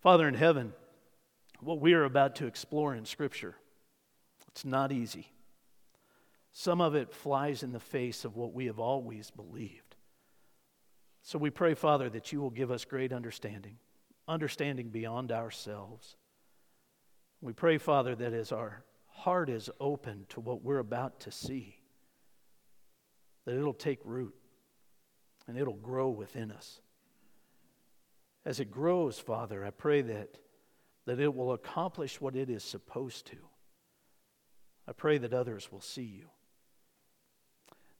Father 0.00 0.28
in 0.28 0.34
heaven, 0.34 0.72
what 1.60 1.80
we 1.80 1.92
are 1.94 2.04
about 2.04 2.36
to 2.36 2.46
explore 2.46 2.94
in 2.94 3.04
Scripture, 3.04 3.56
it's 4.48 4.64
not 4.64 4.92
easy. 4.92 5.32
Some 6.52 6.80
of 6.80 6.94
it 6.94 7.12
flies 7.12 7.62
in 7.62 7.72
the 7.72 7.80
face 7.80 8.24
of 8.24 8.36
what 8.36 8.52
we 8.52 8.66
have 8.66 8.78
always 8.78 9.30
believed. 9.30 9.96
So 11.22 11.38
we 11.38 11.50
pray, 11.50 11.74
Father, 11.74 12.08
that 12.10 12.32
you 12.32 12.40
will 12.40 12.50
give 12.50 12.70
us 12.70 12.84
great 12.84 13.12
understanding, 13.12 13.76
understanding 14.26 14.88
beyond 14.88 15.30
ourselves. 15.30 16.16
We 17.40 17.52
pray, 17.52 17.78
Father, 17.78 18.14
that 18.14 18.32
as 18.32 18.50
our 18.50 18.84
heart 19.08 19.50
is 19.50 19.68
open 19.80 20.26
to 20.30 20.40
what 20.40 20.62
we're 20.62 20.78
about 20.78 21.20
to 21.20 21.32
see, 21.32 21.76
that 23.44 23.56
it'll 23.56 23.74
take 23.74 24.00
root 24.04 24.34
and 25.46 25.58
it'll 25.58 25.74
grow 25.74 26.08
within 26.08 26.50
us. 26.50 26.80
As 28.44 28.60
it 28.60 28.70
grows, 28.70 29.18
Father, 29.18 29.64
I 29.64 29.70
pray 29.70 30.02
that, 30.02 30.38
that 31.06 31.20
it 31.20 31.34
will 31.34 31.52
accomplish 31.52 32.20
what 32.20 32.36
it 32.36 32.48
is 32.48 32.62
supposed 32.62 33.26
to. 33.26 33.36
I 34.86 34.92
pray 34.92 35.18
that 35.18 35.34
others 35.34 35.70
will 35.70 35.80
see 35.80 36.02
you. 36.02 36.28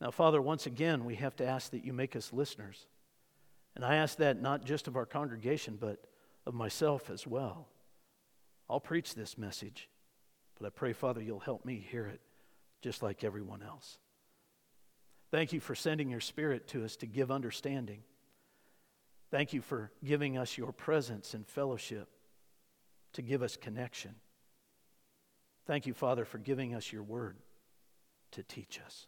Now, 0.00 0.10
Father, 0.10 0.40
once 0.40 0.66
again, 0.66 1.04
we 1.04 1.16
have 1.16 1.36
to 1.36 1.46
ask 1.46 1.72
that 1.72 1.84
you 1.84 1.92
make 1.92 2.14
us 2.16 2.32
listeners. 2.32 2.86
And 3.74 3.84
I 3.84 3.96
ask 3.96 4.18
that 4.18 4.40
not 4.40 4.64
just 4.64 4.88
of 4.88 4.96
our 4.96 5.06
congregation, 5.06 5.76
but 5.78 6.04
of 6.46 6.54
myself 6.54 7.10
as 7.10 7.26
well. 7.26 7.68
I'll 8.70 8.80
preach 8.80 9.14
this 9.14 9.36
message, 9.36 9.88
but 10.58 10.66
I 10.66 10.70
pray, 10.70 10.92
Father, 10.92 11.22
you'll 11.22 11.40
help 11.40 11.64
me 11.64 11.84
hear 11.90 12.06
it 12.06 12.20
just 12.80 13.02
like 13.02 13.24
everyone 13.24 13.62
else. 13.62 13.98
Thank 15.30 15.52
you 15.52 15.60
for 15.60 15.74
sending 15.74 16.10
your 16.10 16.20
Spirit 16.20 16.68
to 16.68 16.84
us 16.84 16.96
to 16.96 17.06
give 17.06 17.30
understanding. 17.30 18.00
Thank 19.30 19.52
you 19.52 19.60
for 19.60 19.90
giving 20.04 20.38
us 20.38 20.56
your 20.56 20.72
presence 20.72 21.34
and 21.34 21.46
fellowship 21.46 22.08
to 23.12 23.22
give 23.22 23.42
us 23.42 23.56
connection. 23.56 24.14
Thank 25.66 25.86
you, 25.86 25.92
Father, 25.92 26.24
for 26.24 26.38
giving 26.38 26.74
us 26.74 26.90
your 26.92 27.02
word 27.02 27.36
to 28.32 28.42
teach 28.42 28.80
us. 28.84 29.06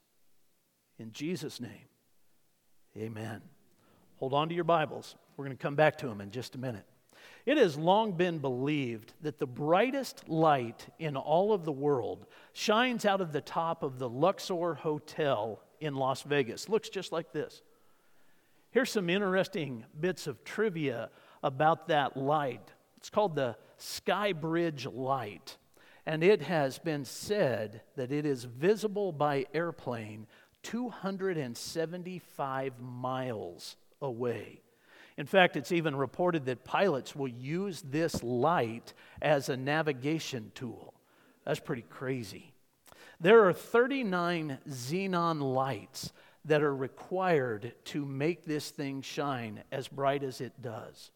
In 0.98 1.12
Jesus' 1.12 1.60
name, 1.60 1.88
amen. 2.96 3.40
Hold 4.16 4.34
on 4.34 4.50
to 4.50 4.54
your 4.54 4.64
Bibles. 4.64 5.16
We're 5.36 5.46
going 5.46 5.56
to 5.56 5.62
come 5.62 5.76
back 5.76 5.96
to 5.98 6.06
them 6.06 6.20
in 6.20 6.30
just 6.30 6.54
a 6.54 6.58
minute. 6.58 6.84
It 7.46 7.56
has 7.56 7.78
long 7.78 8.12
been 8.12 8.38
believed 8.38 9.14
that 9.22 9.38
the 9.38 9.46
brightest 9.46 10.28
light 10.28 10.86
in 10.98 11.16
all 11.16 11.54
of 11.54 11.64
the 11.64 11.72
world 11.72 12.26
shines 12.52 13.06
out 13.06 13.22
of 13.22 13.32
the 13.32 13.40
top 13.40 13.82
of 13.82 13.98
the 13.98 14.08
Luxor 14.08 14.74
Hotel 14.74 15.62
in 15.80 15.94
Las 15.94 16.22
Vegas. 16.22 16.68
Looks 16.68 16.90
just 16.90 17.12
like 17.12 17.32
this. 17.32 17.62
Here's 18.72 18.90
some 18.90 19.10
interesting 19.10 19.84
bits 19.98 20.28
of 20.28 20.44
trivia 20.44 21.10
about 21.42 21.88
that 21.88 22.16
light. 22.16 22.72
It's 22.98 23.10
called 23.10 23.34
the 23.34 23.56
Sky 23.78 24.32
Bridge 24.32 24.86
light, 24.86 25.56
and 26.06 26.22
it 26.22 26.42
has 26.42 26.78
been 26.78 27.04
said 27.04 27.82
that 27.96 28.12
it 28.12 28.24
is 28.24 28.44
visible 28.44 29.10
by 29.10 29.46
airplane 29.52 30.28
275 30.62 32.78
miles 32.78 33.74
away. 34.00 34.60
In 35.16 35.26
fact, 35.26 35.56
it's 35.56 35.72
even 35.72 35.96
reported 35.96 36.46
that 36.46 36.64
pilots 36.64 37.16
will 37.16 37.28
use 37.28 37.82
this 37.82 38.22
light 38.22 38.94
as 39.20 39.48
a 39.48 39.56
navigation 39.56 40.52
tool. 40.54 40.94
That's 41.44 41.58
pretty 41.58 41.86
crazy. 41.90 42.52
There 43.20 43.46
are 43.46 43.52
39 43.52 44.58
xenon 44.68 45.54
lights 45.54 46.12
that 46.44 46.62
are 46.62 46.74
required 46.74 47.74
to 47.84 48.04
make 48.04 48.44
this 48.44 48.70
thing 48.70 49.02
shine 49.02 49.62
as 49.70 49.88
bright 49.88 50.22
as 50.22 50.40
it 50.40 50.60
does. 50.62 51.10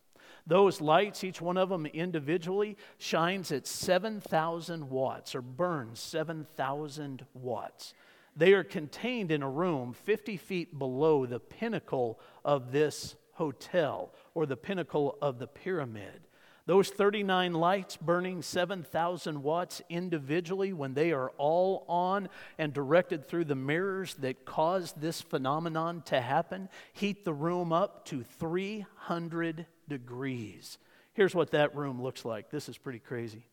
Those 0.47 0.81
lights, 0.81 1.25
each 1.25 1.41
one 1.41 1.57
of 1.57 1.71
them 1.71 1.87
individually, 1.87 2.77
shines 2.99 3.51
at 3.51 3.67
7,000 3.67 4.91
watts 4.91 5.35
or 5.35 5.41
burns 5.41 6.01
7,000 6.01 7.25
watts. 7.33 7.95
They 8.37 8.53
are 8.53 8.65
contained 8.65 9.31
in 9.31 9.43
a 9.43 9.49
room 9.49 9.93
50 9.93 10.37
feet 10.37 10.79
below 10.79 11.25
the 11.25 11.41
pinnacle 11.41 12.21
of 12.45 12.73
this 12.73 13.17
hotel 13.33 14.13
or 14.35 14.45
the 14.45 14.57
pinnacle 14.57 15.17
of 15.23 15.39
the 15.39 15.47
pyramid. 15.47 16.24
Those 16.67 16.89
39 16.89 17.53
lights 17.53 17.99
burning 17.99 18.41
7,000 18.41 19.43
watts 19.43 19.83
individually, 19.91 20.73
when 20.73 20.95
they 20.95 21.13
are 21.13 21.31
all 21.37 21.85
on 21.89 22.31
and 22.57 22.73
directed 22.73 23.29
through 23.29 23.45
the 23.45 23.55
mirrors 23.55 24.15
that 24.21 24.47
cause 24.47 24.95
this 24.97 25.21
phenomenon 25.21 26.03
to 26.07 26.21
happen, 26.21 26.71
heat 26.95 27.25
the 27.25 27.35
room 27.35 27.71
up 27.71 28.07
to 28.07 28.23
300 28.23 29.67
degrees. 29.89 30.79
Here's 31.13 31.35
what 31.35 31.51
that 31.51 31.77
room 31.77 32.01
looks 32.01 32.25
like. 32.25 32.51
This 32.51 32.71
is 32.71 32.79
pretty 32.79 32.99
crazy. 32.99 33.45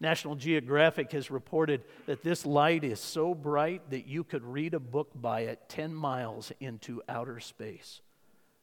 National 0.00 0.34
Geographic 0.34 1.12
has 1.12 1.30
reported 1.30 1.82
that 2.06 2.24
this 2.24 2.44
light 2.44 2.82
is 2.82 2.98
so 2.98 3.32
bright 3.32 3.90
that 3.90 4.06
you 4.06 4.24
could 4.24 4.44
read 4.44 4.74
a 4.74 4.80
book 4.80 5.10
by 5.14 5.42
it 5.42 5.60
10 5.68 5.94
miles 5.94 6.50
into 6.58 7.00
outer 7.08 7.38
space. 7.38 8.00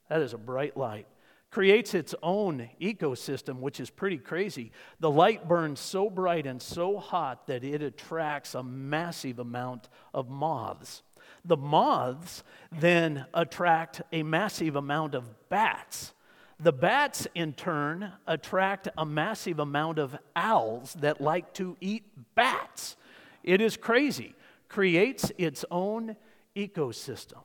That 0.09 0.22
is 0.22 0.34
a 0.34 0.38
bright 0.38 0.75
light 0.75 1.07
creates 1.53 1.94
its 1.94 2.16
own 2.24 2.68
ecosystem, 2.81 3.59
which 3.59 3.80
is 3.80 3.91
pretty 3.91 4.18
crazy. 4.18 4.72
The 5.00 5.12
light 5.12 5.47
burns 5.47 5.80
so 5.80 6.09
bright 6.09 6.47
and 6.47 6.59
so 6.59 6.97
hot 6.97 7.46
that 7.46 7.64
it 7.64 7.84
attracts 7.84 8.56
a 8.56 8.64
massive 8.64 9.38
amount 9.38 9.88
of 10.16 10.31
moths. 10.31 11.03
The 11.46 11.56
moths 11.56 12.44
then 12.72 13.28
attract 13.36 14.02
a 14.12 14.24
massive 14.24 14.75
amount 14.75 15.14
of 15.14 15.50
bats. 15.50 16.14
The 16.59 16.74
bats, 16.74 17.28
in 17.36 17.53
turn, 17.53 18.12
attract 18.25 18.88
a 18.97 19.06
massive 19.06 19.59
amount 19.59 20.00
of 20.00 20.18
owls 20.35 20.96
that 21.02 21.22
like 21.22 21.53
to 21.53 21.78
eat 21.80 22.03
bats. 22.34 22.96
It 23.44 23.62
is 23.62 23.78
crazy, 23.78 24.34
creates 24.70 25.31
its 25.38 25.64
own 25.70 26.16
ecosystem. 26.56 27.44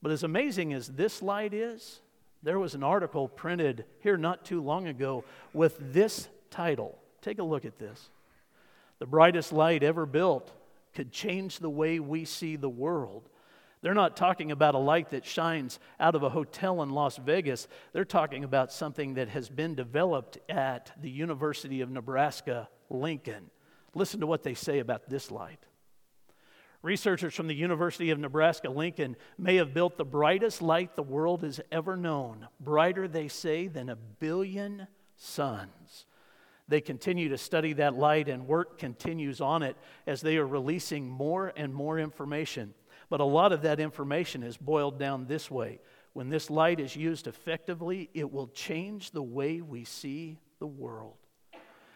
But 0.00 0.12
as 0.12 0.22
amazing 0.22 0.72
as 0.72 0.88
this 0.88 1.20
light 1.20 1.52
is, 1.52 2.00
there 2.44 2.58
was 2.58 2.74
an 2.74 2.84
article 2.84 3.26
printed 3.26 3.86
here 4.00 4.16
not 4.16 4.44
too 4.44 4.62
long 4.62 4.86
ago 4.86 5.24
with 5.52 5.76
this 5.92 6.28
title. 6.50 6.98
Take 7.22 7.38
a 7.38 7.42
look 7.42 7.64
at 7.64 7.78
this. 7.78 8.10
The 8.98 9.06
brightest 9.06 9.52
light 9.52 9.82
ever 9.82 10.06
built 10.06 10.52
could 10.94 11.10
change 11.10 11.58
the 11.58 11.70
way 11.70 11.98
we 11.98 12.24
see 12.24 12.56
the 12.56 12.68
world. 12.68 13.28
They're 13.80 13.94
not 13.94 14.16
talking 14.16 14.50
about 14.50 14.74
a 14.74 14.78
light 14.78 15.10
that 15.10 15.26
shines 15.26 15.78
out 15.98 16.14
of 16.14 16.22
a 16.22 16.30
hotel 16.30 16.82
in 16.82 16.90
Las 16.90 17.16
Vegas. 17.16 17.66
They're 17.92 18.04
talking 18.04 18.44
about 18.44 18.72
something 18.72 19.14
that 19.14 19.28
has 19.28 19.48
been 19.48 19.74
developed 19.74 20.38
at 20.48 20.92
the 21.00 21.10
University 21.10 21.80
of 21.80 21.90
Nebraska 21.90 22.68
Lincoln. 22.88 23.50
Listen 23.94 24.20
to 24.20 24.26
what 24.26 24.42
they 24.42 24.54
say 24.54 24.78
about 24.78 25.08
this 25.08 25.30
light. 25.30 25.60
Researchers 26.84 27.34
from 27.34 27.46
the 27.46 27.54
University 27.54 28.10
of 28.10 28.18
Nebraska 28.18 28.68
Lincoln 28.68 29.16
may 29.38 29.56
have 29.56 29.72
built 29.72 29.96
the 29.96 30.04
brightest 30.04 30.60
light 30.60 30.94
the 30.94 31.02
world 31.02 31.42
has 31.42 31.58
ever 31.72 31.96
known, 31.96 32.46
brighter, 32.60 33.08
they 33.08 33.26
say, 33.26 33.68
than 33.68 33.88
a 33.88 33.96
billion 33.96 34.86
suns. 35.16 36.04
They 36.68 36.82
continue 36.82 37.30
to 37.30 37.38
study 37.38 37.72
that 37.72 37.94
light, 37.94 38.28
and 38.28 38.46
work 38.46 38.76
continues 38.76 39.40
on 39.40 39.62
it 39.62 39.78
as 40.06 40.20
they 40.20 40.36
are 40.36 40.46
releasing 40.46 41.08
more 41.08 41.54
and 41.56 41.74
more 41.74 41.98
information. 41.98 42.74
But 43.08 43.20
a 43.20 43.24
lot 43.24 43.52
of 43.52 43.62
that 43.62 43.80
information 43.80 44.42
is 44.42 44.58
boiled 44.58 44.98
down 44.98 45.24
this 45.24 45.50
way 45.50 45.80
when 46.12 46.28
this 46.28 46.50
light 46.50 46.80
is 46.80 46.94
used 46.94 47.26
effectively, 47.26 48.10
it 48.12 48.30
will 48.30 48.48
change 48.48 49.10
the 49.10 49.22
way 49.22 49.62
we 49.62 49.84
see 49.84 50.38
the 50.58 50.66
world. 50.66 51.16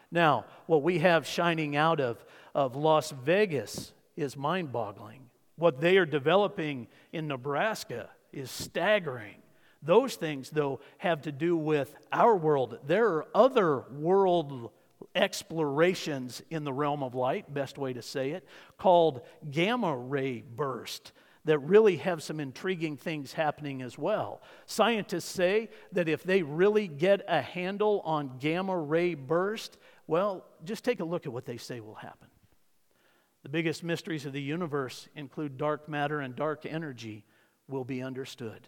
Now, 0.09 0.45
what 0.65 0.81
we 0.81 0.97
have 0.97 1.27
shining 1.27 1.75
out 1.75 1.99
of, 1.99 2.25
of 2.55 2.75
Las 2.75 3.11
Vegas 3.11 3.93
is 4.19 4.37
mind 4.37 4.71
boggling. 4.71 5.29
What 5.55 5.81
they 5.81 5.97
are 5.97 6.05
developing 6.05 6.87
in 7.11 7.27
Nebraska 7.27 8.09
is 8.31 8.51
staggering. 8.51 9.35
Those 9.81 10.15
things, 10.15 10.49
though, 10.49 10.81
have 10.97 11.21
to 11.23 11.31
do 11.31 11.55
with 11.55 11.93
our 12.11 12.35
world. 12.35 12.79
There 12.85 13.07
are 13.07 13.27
other 13.33 13.79
world 13.91 14.71
explorations 15.15 16.41
in 16.49 16.63
the 16.63 16.73
realm 16.73 17.01
of 17.01 17.15
light, 17.15 17.53
best 17.53 17.77
way 17.77 17.93
to 17.93 18.01
say 18.01 18.31
it, 18.31 18.45
called 18.77 19.21
gamma 19.49 19.95
ray 19.95 20.41
burst 20.41 21.13
that 21.45 21.59
really 21.59 21.97
have 21.97 22.21
some 22.21 22.39
intriguing 22.39 22.97
things 22.97 23.33
happening 23.33 23.81
as 23.81 23.97
well. 23.97 24.41
Scientists 24.65 25.25
say 25.25 25.69
that 25.93 26.09
if 26.09 26.23
they 26.23 26.43
really 26.43 26.87
get 26.87 27.21
a 27.27 27.41
handle 27.41 28.01
on 28.03 28.37
gamma 28.39 28.77
ray 28.77 29.15
burst, 29.15 29.77
well, 30.05 30.45
just 30.63 30.83
take 30.83 30.99
a 30.99 31.05
look 31.05 31.25
at 31.25 31.33
what 31.33 31.45
they 31.45 31.57
say 31.57 31.79
will 31.79 31.95
happen. 31.95 32.27
The 33.43 33.49
biggest 33.49 33.83
mysteries 33.83 34.25
of 34.25 34.33
the 34.33 34.41
universe 34.41 35.07
include 35.15 35.57
dark 35.57 35.87
matter 35.87 36.19
and 36.19 36.35
dark 36.35 36.65
energy 36.65 37.23
will 37.67 37.85
be 37.85 38.01
understood. 38.01 38.67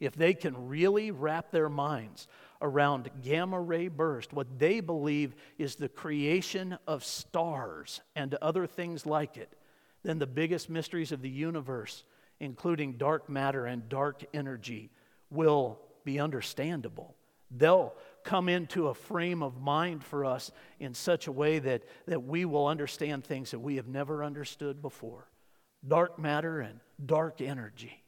If 0.00 0.14
they 0.14 0.34
can 0.34 0.68
really 0.68 1.10
wrap 1.10 1.50
their 1.50 1.68
minds 1.68 2.28
around 2.60 3.10
gamma 3.22 3.60
ray 3.60 3.88
burst, 3.88 4.32
what 4.32 4.58
they 4.58 4.80
believe 4.80 5.34
is 5.58 5.74
the 5.74 5.88
creation 5.88 6.78
of 6.86 7.04
stars 7.04 8.00
and 8.14 8.34
other 8.34 8.66
things 8.66 9.06
like 9.06 9.36
it, 9.36 9.52
then 10.04 10.18
the 10.18 10.26
biggest 10.26 10.70
mysteries 10.70 11.10
of 11.10 11.22
the 11.22 11.28
universe, 11.28 12.04
including 12.38 12.98
dark 12.98 13.28
matter 13.28 13.66
and 13.66 13.88
dark 13.88 14.22
energy, 14.32 14.90
will 15.30 15.80
be 16.04 16.20
understandable. 16.20 17.16
They'll 17.50 17.94
come 18.28 18.50
into 18.50 18.88
a 18.88 18.94
frame 18.94 19.42
of 19.42 19.58
mind 19.58 20.04
for 20.04 20.26
us 20.26 20.50
in 20.78 20.92
such 20.92 21.28
a 21.28 21.32
way 21.32 21.58
that, 21.58 21.82
that 22.06 22.22
we 22.22 22.44
will 22.44 22.66
understand 22.66 23.24
things 23.24 23.52
that 23.52 23.58
we 23.58 23.76
have 23.76 23.88
never 23.88 24.22
understood 24.22 24.82
before 24.82 25.26
dark 25.86 26.18
matter 26.18 26.60
and 26.60 26.80
dark 27.06 27.40
energy. 27.40 28.04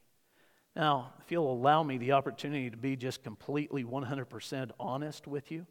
Now, 0.77 1.15
if 1.25 1.33
you'll 1.33 1.51
allow 1.51 1.83
me 1.83 1.97
the 1.97 2.13
opportunity 2.13 2.69
to 2.69 2.77
be 2.77 2.97
just 2.97 3.23
completely 3.23 3.83
100% 3.83 4.71
honest 4.79 5.27
with 5.27 5.51
you, 5.51 5.67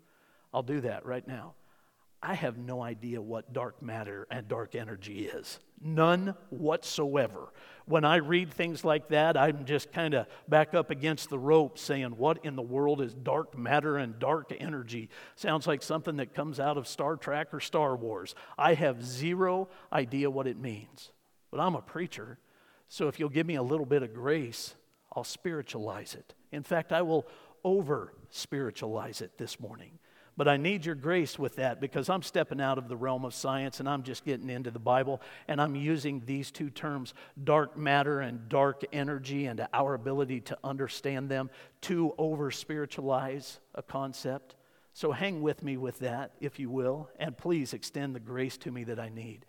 I'll 0.52 0.64
do 0.64 0.82
that 0.82 1.06
right 1.06 1.28
now. 1.28 1.54
I 2.22 2.34
have 2.34 2.58
no 2.58 2.82
idea 2.82 3.22
what 3.22 3.54
dark 3.54 3.82
matter 3.82 4.28
and 4.30 4.48
dark 4.48 4.76
energy 4.76 5.26
is. 5.26 5.60
None 5.82 6.36
whatsoever. 6.50 7.54
When 7.86 8.04
I 8.04 8.18
read 8.18 8.52
things 8.52 8.84
like 8.84 9.08
that, 9.10 9.38
I'm 9.38 9.64
just 9.64 9.94
kind 9.94 10.14
of 10.14 10.28
back 10.48 10.74
up 10.74 10.90
against 10.90 11.30
the 11.30 11.40
rope 11.40 11.80
saying, 11.80 12.18
What 12.18 12.44
in 12.44 12.58
the 12.58 12.62
world 12.62 13.00
is 13.00 13.14
dark 13.14 13.58
matter 13.58 13.96
and 13.98 14.20
dark 14.20 14.52
energy? 14.60 15.10
Sounds 15.36 15.66
like 15.66 15.82
something 15.82 16.18
that 16.18 16.34
comes 16.34 16.60
out 16.60 16.78
of 16.78 16.90
Star 16.90 17.16
Trek 17.16 17.54
or 17.54 17.62
Star 17.62 17.96
Wars. 17.96 18.36
I 18.58 18.74
have 18.74 19.06
zero 19.06 19.70
idea 19.94 20.30
what 20.30 20.48
it 20.48 20.60
means. 20.60 21.12
But 21.52 21.62
I'm 21.62 21.76
a 21.76 21.82
preacher, 21.82 22.38
so 22.90 23.08
if 23.08 23.20
you'll 23.20 23.30
give 23.30 23.48
me 23.48 23.56
a 23.56 23.64
little 23.64 23.86
bit 23.86 24.04
of 24.04 24.14
grace, 24.14 24.76
I'll 25.16 25.24
spiritualize 25.24 26.16
it. 26.16 26.34
In 26.52 26.64
fact, 26.64 26.92
I 26.92 27.02
will 27.02 27.26
over 27.64 28.14
spiritualize 28.30 29.22
it 29.22 29.38
this 29.38 29.60
morning. 29.60 30.00
But 30.40 30.48
I 30.48 30.56
need 30.56 30.86
your 30.86 30.96
grace 30.96 31.38
with 31.38 31.58
that 31.58 31.82
because 31.82 32.08
I'm 32.08 32.22
stepping 32.22 32.62
out 32.62 32.78
of 32.78 32.88
the 32.88 32.96
realm 32.96 33.26
of 33.26 33.34
science 33.34 33.82
and 33.82 33.90
I'm 33.90 34.04
just 34.04 34.24
getting 34.24 34.50
into 34.50 34.72
the 34.72 34.80
Bible 34.80 35.22
and 35.50 35.62
I'm 35.62 35.76
using 35.76 36.24
these 36.26 36.50
two 36.50 36.70
terms, 36.70 37.14
dark 37.44 37.78
matter 37.78 38.22
and 38.22 38.48
dark 38.48 38.86
energy, 38.94 39.48
and 39.48 39.68
our 39.74 39.96
ability 39.96 40.40
to 40.40 40.58
understand 40.64 41.28
them 41.28 41.50
to 41.82 42.16
over 42.18 42.52
spiritualize 42.52 43.60
a 43.76 43.84
concept. 43.84 44.56
So 44.94 45.12
hang 45.12 45.42
with 45.42 45.62
me 45.62 45.76
with 45.76 46.00
that, 46.00 46.32
if 46.40 46.58
you 46.58 46.70
will, 46.70 47.10
and 47.20 47.38
please 47.38 47.74
extend 47.74 48.16
the 48.16 48.22
grace 48.22 48.58
to 48.60 48.72
me 48.72 48.86
that 48.86 48.98
I 48.98 49.10
need. 49.10 49.46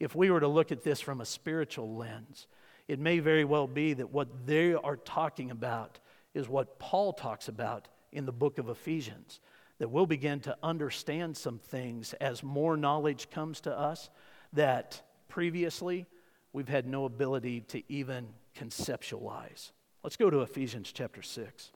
If 0.00 0.16
we 0.16 0.28
were 0.28 0.40
to 0.40 0.48
look 0.48 0.72
at 0.72 0.82
this 0.82 1.00
from 1.00 1.20
a 1.20 1.24
spiritual 1.24 1.94
lens, 1.94 2.48
it 2.88 2.98
may 2.98 3.20
very 3.20 3.44
well 3.44 3.68
be 3.68 3.94
that 3.94 4.10
what 4.10 4.44
they 4.44 4.74
are 4.74 4.96
talking 4.96 5.52
about 5.52 6.00
is 6.34 6.48
what 6.48 6.80
Paul 6.80 7.12
talks 7.12 7.46
about 7.46 7.86
in 8.10 8.26
the 8.26 8.32
book 8.32 8.58
of 8.58 8.68
Ephesians 8.68 9.38
that 9.82 9.88
we'll 9.88 10.06
begin 10.06 10.38
to 10.38 10.56
understand 10.62 11.36
some 11.36 11.58
things 11.58 12.12
as 12.20 12.44
more 12.44 12.76
knowledge 12.76 13.28
comes 13.30 13.60
to 13.60 13.76
us 13.76 14.10
that 14.52 15.02
previously 15.26 16.06
we've 16.52 16.68
had 16.68 16.86
no 16.86 17.04
ability 17.04 17.62
to 17.62 17.82
even 17.88 18.28
conceptualize. 18.56 19.72
Let's 20.04 20.16
go 20.16 20.30
to 20.30 20.42
Ephesians 20.42 20.92
chapter 20.92 21.20
6. 21.20 21.72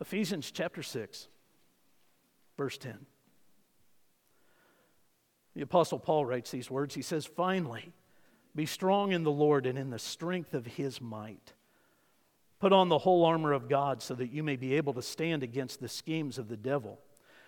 Ephesians 0.00 0.50
chapter 0.50 0.82
6, 0.82 1.28
verse 2.56 2.78
10. 2.78 3.04
The 5.54 5.60
Apostle 5.60 5.98
Paul 5.98 6.24
writes 6.24 6.50
these 6.50 6.70
words. 6.70 6.94
He 6.94 7.02
says, 7.02 7.26
Finally, 7.26 7.92
be 8.56 8.64
strong 8.64 9.12
in 9.12 9.24
the 9.24 9.30
Lord 9.30 9.66
and 9.66 9.78
in 9.78 9.90
the 9.90 9.98
strength 9.98 10.54
of 10.54 10.64
his 10.64 10.98
might. 10.98 11.52
Put 12.60 12.72
on 12.74 12.90
the 12.90 12.98
whole 12.98 13.24
armor 13.24 13.52
of 13.52 13.68
God 13.68 14.02
so 14.02 14.14
that 14.14 14.30
you 14.30 14.42
may 14.42 14.56
be 14.56 14.74
able 14.74 14.92
to 14.92 15.02
stand 15.02 15.42
against 15.42 15.80
the 15.80 15.88
schemes 15.88 16.38
of 16.38 16.48
the 16.48 16.58
devil. 16.58 17.00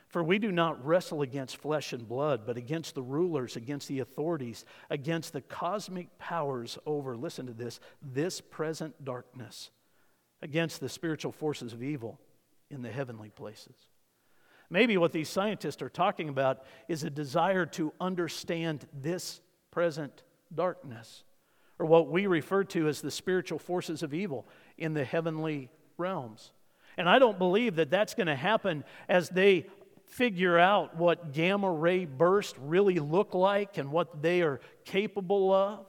For 0.09 0.23
we 0.23 0.39
do 0.39 0.51
not 0.51 0.85
wrestle 0.85 1.23
against 1.23 1.57
flesh 1.57 1.93
and 1.93 2.09
blood, 2.09 2.43
but 2.47 2.57
against 2.57 2.95
the 2.95 3.03
rulers, 3.03 3.57
against 3.57 3.89
the 3.89 4.01
authorities, 4.01 4.65
against 4.91 5.33
the 5.33 5.41
cosmic 5.41 6.19
powers 6.19 6.79
over, 6.85 7.17
listen 7.17 7.47
to 7.47 7.53
this, 7.53 7.81
this 8.03 8.41
present 8.41 9.05
darkness, 9.05 9.71
against 10.43 10.81
the 10.81 10.89
spiritual 10.89 11.33
forces 11.33 11.73
of 11.73 11.83
evil 11.83 12.19
in 12.71 12.83
the 12.83 12.91
heavenly 12.91 13.31
places. 13.31 13.77
Maybe 14.69 14.97
what 14.97 15.13
these 15.13 15.29
scientists 15.29 15.83
are 15.83 15.91
talking 15.91 16.31
about 16.31 16.65
is 16.89 17.05
a 17.05 17.11
desire 17.11 17.67
to 17.67 17.93
understand 18.01 18.87
this 18.93 19.41
present 19.71 20.23
darkness, 20.55 21.25
or 21.79 21.87
what 21.87 22.09
we 22.09 22.27
refer 22.27 22.65
to 22.65 22.89
as 22.89 23.01
the 23.01 23.11
spiritual 23.11 23.59
forces 23.59 24.03
of 24.03 24.15
evil 24.15 24.47
in 24.79 24.95
the 24.95 25.05
heavenly 25.05 25.71
realms. 25.99 26.53
And 26.97 27.09
I 27.09 27.19
don't 27.19 27.39
believe 27.39 27.77
that 27.77 27.91
that's 27.91 28.15
going 28.15 28.27
to 28.27 28.37
happen 28.37 28.85
as 29.09 29.29
they 29.29 29.67
figure 30.07 30.59
out 30.59 30.97
what 30.97 31.33
gamma 31.33 31.71
ray 31.71 32.05
bursts 32.05 32.59
really 32.59 32.99
look 32.99 33.35
like 33.35 33.79
and 33.79 33.91
what 33.91 34.23
they 34.23 34.43
are 34.43 34.61
capable 34.85 35.53
of. 35.53 35.87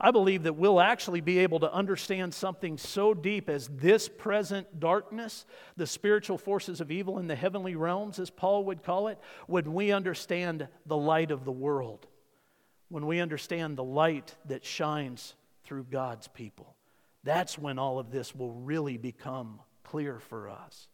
I 0.00 0.12
believe 0.12 0.44
that 0.44 0.56
we'll 0.56 0.80
actually 0.80 1.20
be 1.20 1.40
able 1.40 1.60
to 1.60 1.70
understand 1.70 2.32
something 2.32 2.78
so 2.78 3.12
deep 3.12 3.50
as 3.50 3.68
this 3.68 4.08
present 4.08 4.80
darkness, 4.80 5.44
the 5.76 5.86
spiritual 5.86 6.38
forces 6.38 6.80
of 6.80 6.90
evil 6.90 7.18
in 7.18 7.26
the 7.26 7.34
heavenly 7.36 7.76
realms, 7.76 8.18
as 8.18 8.30
Paul 8.30 8.64
would 8.64 8.82
call 8.82 9.08
it, 9.08 9.18
when 9.46 9.74
we 9.74 9.92
understand 9.92 10.68
the 10.86 10.96
light 10.96 11.30
of 11.30 11.44
the 11.44 11.52
world, 11.52 12.06
when 12.88 13.06
we 13.06 13.20
understand 13.20 13.76
the 13.76 13.84
light 13.84 14.34
that 14.46 14.64
shines 14.64 15.34
through 15.64 15.84
God's 15.84 16.28
people. 16.28 16.76
That's 17.24 17.58
when 17.58 17.78
all 17.78 17.98
of 17.98 18.10
this 18.10 18.34
will 18.34 18.52
really 18.52 18.96
become 18.96 19.60
clear 19.84 20.18
for 20.18 20.48
us. 20.48 20.88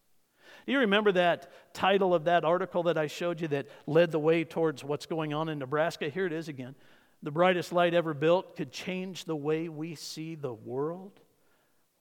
Do 0.67 0.73
you 0.73 0.81
remember 0.81 1.12
that 1.12 1.75
title 1.75 2.14
of 2.14 2.25
that 2.25 2.44
article 2.44 2.84
that 2.84 2.99
I 2.99 3.06
showed 3.06 3.40
you 3.40 3.49
that 3.49 3.69
led 3.87 4.11
the 4.11 4.19
way 4.19 4.43
towards 4.44 4.82
what's 4.82 5.06
going 5.06 5.32
on 5.32 5.49
in 5.49 5.58
Nebraska? 5.58 6.08
Here 6.08 6.26
it 6.26 6.32
is 6.32 6.49
again. 6.49 6.75
The 7.23 7.31
brightest 7.31 7.73
light 7.73 7.94
ever 7.94 8.14
built 8.14 8.56
could 8.56 8.73
change 8.73 9.25
the 9.25 9.37
way 9.37 9.69
we 9.69 9.94
see 9.94 10.34
the 10.34 10.52
world. 10.52 11.20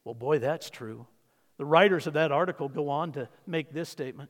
Well, 0.03 0.15
boy, 0.15 0.39
that's 0.39 0.69
true. 0.69 1.07
The 1.57 1.65
writers 1.65 2.07
of 2.07 2.13
that 2.13 2.31
article 2.31 2.67
go 2.67 2.89
on 2.89 3.13
to 3.13 3.29
make 3.47 3.71
this 3.71 3.89
statement 3.89 4.29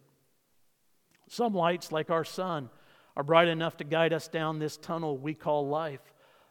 Some 1.28 1.54
lights, 1.54 1.92
like 1.92 2.10
our 2.10 2.24
sun, 2.24 2.70
are 3.18 3.24
bright 3.24 3.48
enough 3.48 3.78
to 3.78 3.84
guide 3.84 4.14
us 4.14 4.28
down 4.28 4.60
this 4.60 4.78
tunnel 4.78 5.18
we 5.18 5.34
call 5.34 5.68
life. 5.68 6.02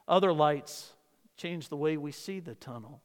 Other 0.08 0.32
lights 0.32 0.92
change 1.36 1.68
the 1.68 1.76
way 1.76 1.96
we 1.96 2.10
see 2.10 2.40
the 2.40 2.54
tunnel. 2.54 3.02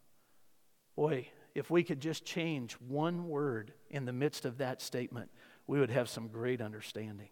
Boy, 1.00 1.30
if 1.56 1.72
we 1.72 1.84
could 1.84 2.02
just 2.02 2.26
change 2.26 2.74
one 2.74 3.30
word 3.30 3.72
in 3.90 4.04
the 4.04 4.12
midst 4.12 4.44
of 4.44 4.58
that 4.58 4.82
statement, 4.82 5.30
we 5.66 5.80
would 5.80 5.92
have 5.92 6.10
some 6.10 6.28
great 6.28 6.60
understanding. 6.60 7.30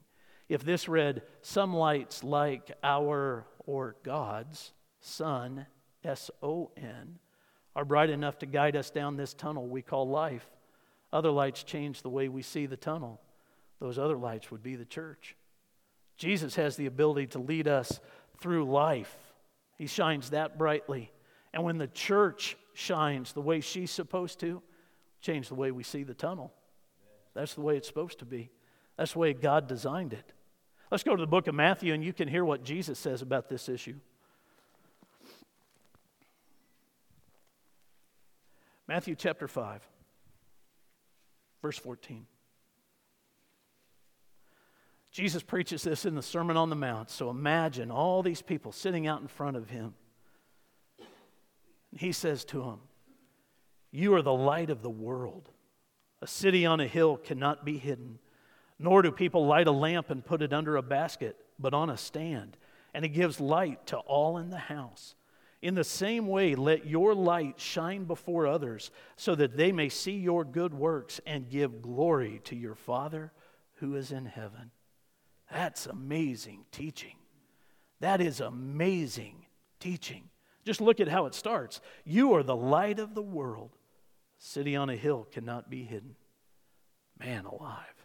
If 0.48 0.64
this 0.64 0.88
read, 0.88 1.24
Some 1.42 1.76
lights 1.76 2.24
like 2.24 2.72
our 2.82 3.46
or 3.66 3.98
God's 4.04 4.72
sun, 5.02 5.66
S 6.02 6.32
O 6.42 6.72
N, 6.78 7.20
are 7.76 7.84
bright 7.84 8.10
enough 8.10 8.40
to 8.40 8.46
guide 8.46 8.78
us 8.78 8.90
down 8.90 9.18
this 9.18 9.34
tunnel 9.34 9.68
we 9.68 9.82
call 9.82 10.08
life. 10.08 10.50
Other 11.12 11.32
lights 11.32 11.62
change 11.64 12.02
the 12.02 12.10
way 12.10 12.30
we 12.30 12.44
see 12.44 12.68
the 12.68 12.78
tunnel. 12.78 13.20
Those 13.82 14.00
other 14.00 14.16
lights 14.16 14.50
would 14.50 14.64
be 14.64 14.78
the 14.78 14.86
church. 14.86 15.36
Jesus 16.16 16.56
has 16.56 16.78
the 16.78 16.86
ability 16.86 17.28
to 17.28 17.40
lead 17.40 17.68
us 17.68 18.00
through 18.40 18.64
life, 18.64 19.14
He 19.78 19.88
shines 19.88 20.30
that 20.30 20.58
brightly. 20.58 21.12
And 21.54 21.66
when 21.66 21.80
the 21.80 21.88
church 21.88 22.56
shines 22.78 23.34
the 23.34 23.42
way 23.42 23.60
she's 23.60 23.90
supposed 23.90 24.40
to, 24.40 24.62
change 25.20 25.50
the 25.50 25.56
way 25.56 25.72
we 25.72 25.82
see 25.82 26.04
the 26.04 26.14
tunnel. 26.14 26.54
That's 27.34 27.56
the 27.56 27.62
way 27.62 27.76
it's 27.76 27.88
supposed 27.88 28.20
to 28.20 28.26
be. 28.26 28.52
That's 28.98 29.14
the 29.14 29.20
way 29.20 29.34
God 29.34 29.68
designed 29.68 30.14
it. 30.14 30.32
Let's 30.92 31.04
go 31.04 31.16
to 31.16 31.20
the 31.20 31.28
book 31.28 31.48
of 31.48 31.56
Matthew 31.56 31.94
and 31.96 32.04
you 32.04 32.14
can 32.14 32.28
hear 32.28 32.46
what 32.46 32.64
Jesus 32.64 33.00
says 33.00 33.24
about 33.24 33.50
this 33.50 33.68
issue. 33.68 33.96
Matthew 38.88 39.16
chapter 39.16 39.48
5, 39.48 39.82
verse 41.64 41.80
14. 41.80 42.28
Jesus 45.12 45.42
preaches 45.42 45.82
this 45.82 46.06
in 46.06 46.14
the 46.14 46.22
Sermon 46.22 46.56
on 46.58 46.70
the 46.70 46.76
Mount. 46.76 47.10
So 47.10 47.32
imagine 47.32 47.90
all 47.90 48.22
these 48.22 48.44
people 48.44 48.72
sitting 48.72 49.08
out 49.08 49.20
in 49.20 49.28
front 49.28 49.58
of 49.58 49.72
him. 49.72 49.96
He 51.98 52.12
says 52.12 52.46
to 52.46 52.62
him, 52.64 52.80
You 53.92 54.14
are 54.16 54.22
the 54.22 54.34
light 54.34 54.70
of 54.70 54.82
the 54.82 54.90
world. 54.90 55.50
A 56.22 56.28
city 56.28 56.66
on 56.66 56.80
a 56.80 56.88
hill 56.88 57.18
cannot 57.18 57.66
be 57.66 57.78
hidden, 57.78 58.20
nor 58.80 59.02
do 59.02 59.12
people 59.12 59.46
light 59.46 59.68
a 59.68 59.72
lamp 59.72 60.10
and 60.10 60.26
put 60.26 60.42
it 60.42 60.54
under 60.54 60.76
a 60.76 60.82
basket, 60.82 61.38
but 61.60 61.74
on 61.74 61.90
a 61.90 61.98
stand, 61.98 62.58
and 62.94 63.06
it 63.06 63.10
gives 63.10 63.40
light 63.40 63.86
to 63.88 63.98
all 63.98 64.38
in 64.38 64.50
the 64.50 64.58
house. 64.58 65.16
In 65.62 65.76
the 65.76 65.84
same 65.84 66.28
way, 66.28 66.56
let 66.56 66.86
your 66.86 67.16
light 67.16 67.60
shine 67.60 68.04
before 68.04 68.46
others, 68.46 68.92
so 69.16 69.36
that 69.36 69.58
they 69.58 69.72
may 69.72 69.90
see 69.90 70.18
your 70.18 70.46
good 70.46 70.74
works 70.74 71.20
and 71.26 71.50
give 71.50 71.82
glory 71.82 72.42
to 72.46 72.56
your 72.56 72.76
Father 72.76 73.32
who 73.76 73.96
is 73.96 74.12
in 74.12 74.26
heaven. 74.26 74.72
That's 75.52 75.88
amazing 75.88 76.66
teaching. 76.72 77.16
That 78.00 78.22
is 78.22 78.40
amazing 78.40 79.46
teaching. 79.80 80.30
Just 80.68 80.82
look 80.82 81.00
at 81.00 81.08
how 81.08 81.28
it 81.28 81.34
starts. 81.34 81.80
You 82.04 82.34
are 82.34 82.44
the 82.44 82.54
light 82.54 83.00
of 83.00 83.16
the 83.16 83.22
world. 83.22 83.72
City 84.38 84.76
on 84.76 84.90
a 84.90 84.98
hill 84.98 85.26
cannot 85.32 85.70
be 85.70 85.86
hidden. 85.86 86.18
Man 87.18 87.46
alive. 87.46 87.96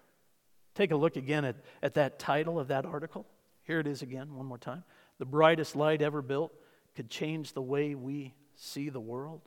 Take 0.77 0.93
a 0.93 0.97
look 0.97 1.17
again 1.17 1.45
at, 1.45 1.57
at 1.83 1.95
that 1.95 2.21
title 2.21 2.61
of 2.61 2.69
that 2.69 2.87
article. 2.87 3.27
Here 3.65 3.81
it 3.81 3.89
is 3.89 4.03
again, 4.03 4.37
one 4.37 4.47
more 4.47 4.59
time. 4.59 4.85
The 5.19 5.25
brightest 5.25 5.75
light 5.75 6.03
ever 6.03 6.23
built 6.23 6.53
could 6.95 7.11
change 7.11 7.53
the 7.53 7.61
way 7.61 7.97
we 7.97 8.33
see 8.55 8.91
the 8.91 9.01
world. 9.01 9.41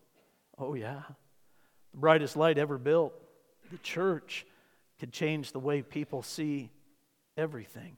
Oh, 0.58 0.74
yeah. 0.74 1.04
The 1.94 2.00
brightest 2.00 2.36
light 2.36 2.58
ever 2.58 2.78
built 2.78 3.14
The 3.72 3.78
church 3.78 4.46
could 5.00 5.14
change 5.14 5.54
the 5.54 5.60
way 5.62 5.82
people 5.84 6.22
see 6.22 6.70
everything. 7.38 7.96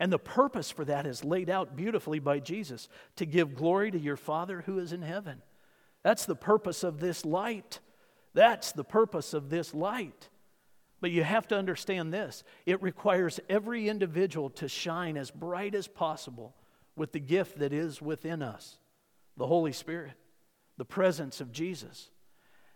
And 0.00 0.12
the 0.12 0.18
purpose 0.18 0.70
for 0.70 0.84
that 0.84 1.06
is 1.06 1.24
laid 1.24 1.50
out 1.50 1.76
beautifully 1.76 2.20
by 2.20 2.38
Jesus 2.38 2.88
to 3.16 3.26
give 3.26 3.56
glory 3.56 3.90
to 3.90 3.98
your 3.98 4.16
Father 4.16 4.62
who 4.66 4.78
is 4.78 4.92
in 4.92 5.02
heaven. 5.02 5.42
That's 6.02 6.24
the 6.24 6.36
purpose 6.36 6.84
of 6.84 7.00
this 7.00 7.24
light. 7.24 7.80
That's 8.34 8.72
the 8.72 8.84
purpose 8.84 9.34
of 9.34 9.50
this 9.50 9.74
light. 9.74 10.28
But 11.00 11.10
you 11.10 11.22
have 11.24 11.48
to 11.48 11.56
understand 11.56 12.12
this 12.12 12.44
it 12.66 12.82
requires 12.82 13.40
every 13.48 13.88
individual 13.88 14.50
to 14.50 14.68
shine 14.68 15.16
as 15.16 15.30
bright 15.30 15.74
as 15.74 15.88
possible 15.88 16.54
with 16.96 17.12
the 17.12 17.20
gift 17.20 17.58
that 17.58 17.72
is 17.72 18.02
within 18.02 18.42
us 18.42 18.78
the 19.36 19.46
Holy 19.46 19.72
Spirit, 19.72 20.14
the 20.76 20.84
presence 20.84 21.40
of 21.40 21.52
Jesus. 21.52 22.10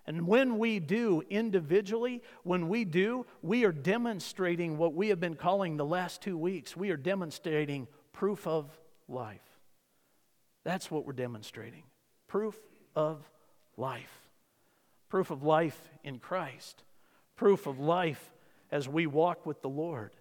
And 0.07 0.27
when 0.27 0.59
we 0.59 0.81
do 0.81 1.23
individually, 1.31 2.23
when 2.43 2.69
we 2.69 2.85
do, 2.85 3.25
we 3.41 3.65
are 3.65 3.73
demonstrating 3.73 4.77
what 4.77 4.95
we 4.95 5.09
have 5.09 5.21
been 5.21 5.37
calling 5.37 5.77
the 5.77 5.85
last 5.85 6.21
two 6.21 6.37
weeks. 6.37 6.77
We 6.77 6.91
are 6.91 6.97
demonstrating 6.97 7.87
proof 8.13 8.47
of 8.47 8.77
life. 9.09 9.41
That's 10.65 10.91
what 10.91 11.07
we're 11.07 11.13
demonstrating 11.13 11.85
proof 12.27 12.59
of 12.97 13.31
life. 13.77 14.29
Proof 15.09 15.31
of 15.31 15.43
life 15.43 15.79
in 16.03 16.19
Christ. 16.19 16.83
Proof 17.37 17.67
of 17.67 17.79
life 17.79 18.33
as 18.71 18.89
we 18.89 19.07
walk 19.07 19.45
with 19.45 19.61
the 19.61 19.69
Lord. 19.69 20.13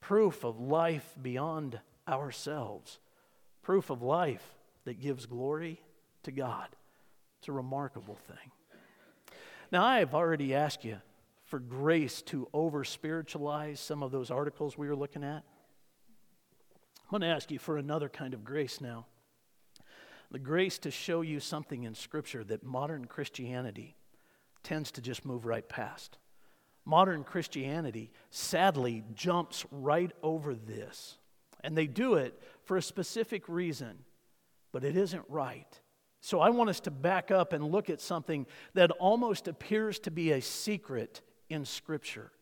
Proof 0.00 0.44
of 0.44 0.60
life 0.60 1.14
beyond 1.20 1.80
ourselves. 2.08 2.98
Proof 3.62 3.90
of 3.90 4.02
life 4.02 4.54
that 4.84 5.00
gives 5.00 5.26
glory 5.26 5.80
to 6.24 6.32
God. 6.32 6.68
It's 7.38 7.48
a 7.48 7.52
remarkable 7.52 8.16
thing. 8.26 8.50
Now, 9.70 9.84
I 9.84 9.98
have 9.98 10.14
already 10.14 10.54
asked 10.54 10.84
you 10.84 10.98
for 11.44 11.58
grace 11.58 12.22
to 12.22 12.48
over 12.52 12.84
spiritualize 12.84 13.80
some 13.80 14.02
of 14.02 14.10
those 14.10 14.30
articles 14.30 14.76
we 14.78 14.88
were 14.88 14.96
looking 14.96 15.24
at. 15.24 15.44
I'm 17.04 17.10
going 17.10 17.22
to 17.22 17.28
ask 17.28 17.50
you 17.50 17.58
for 17.58 17.78
another 17.78 18.08
kind 18.08 18.34
of 18.34 18.44
grace 18.44 18.80
now 18.80 19.06
the 20.30 20.38
grace 20.38 20.78
to 20.78 20.90
show 20.90 21.22
you 21.22 21.40
something 21.40 21.84
in 21.84 21.94
Scripture 21.94 22.44
that 22.44 22.62
modern 22.62 23.06
Christianity 23.06 23.96
tends 24.62 24.90
to 24.92 25.00
just 25.00 25.24
move 25.24 25.46
right 25.46 25.66
past. 25.68 26.18
Modern 26.84 27.24
Christianity 27.24 28.10
sadly 28.30 29.04
jumps 29.14 29.64
right 29.70 30.12
over 30.22 30.54
this. 30.54 31.18
And 31.62 31.76
they 31.76 31.86
do 31.86 32.14
it 32.14 32.40
for 32.64 32.76
a 32.76 32.82
specific 32.82 33.48
reason, 33.48 34.04
but 34.72 34.84
it 34.84 34.96
isn't 34.96 35.24
right. 35.28 35.80
So 36.20 36.40
I 36.40 36.50
want 36.50 36.70
us 36.70 36.80
to 36.80 36.90
back 36.90 37.30
up 37.30 37.52
and 37.52 37.64
look 37.64 37.90
at 37.90 38.00
something 38.00 38.46
that 38.74 38.90
almost 38.92 39.48
appears 39.48 39.98
to 40.00 40.10
be 40.10 40.32
a 40.32 40.40
secret 40.40 41.20
in 41.48 41.64
Scripture. 41.64 42.32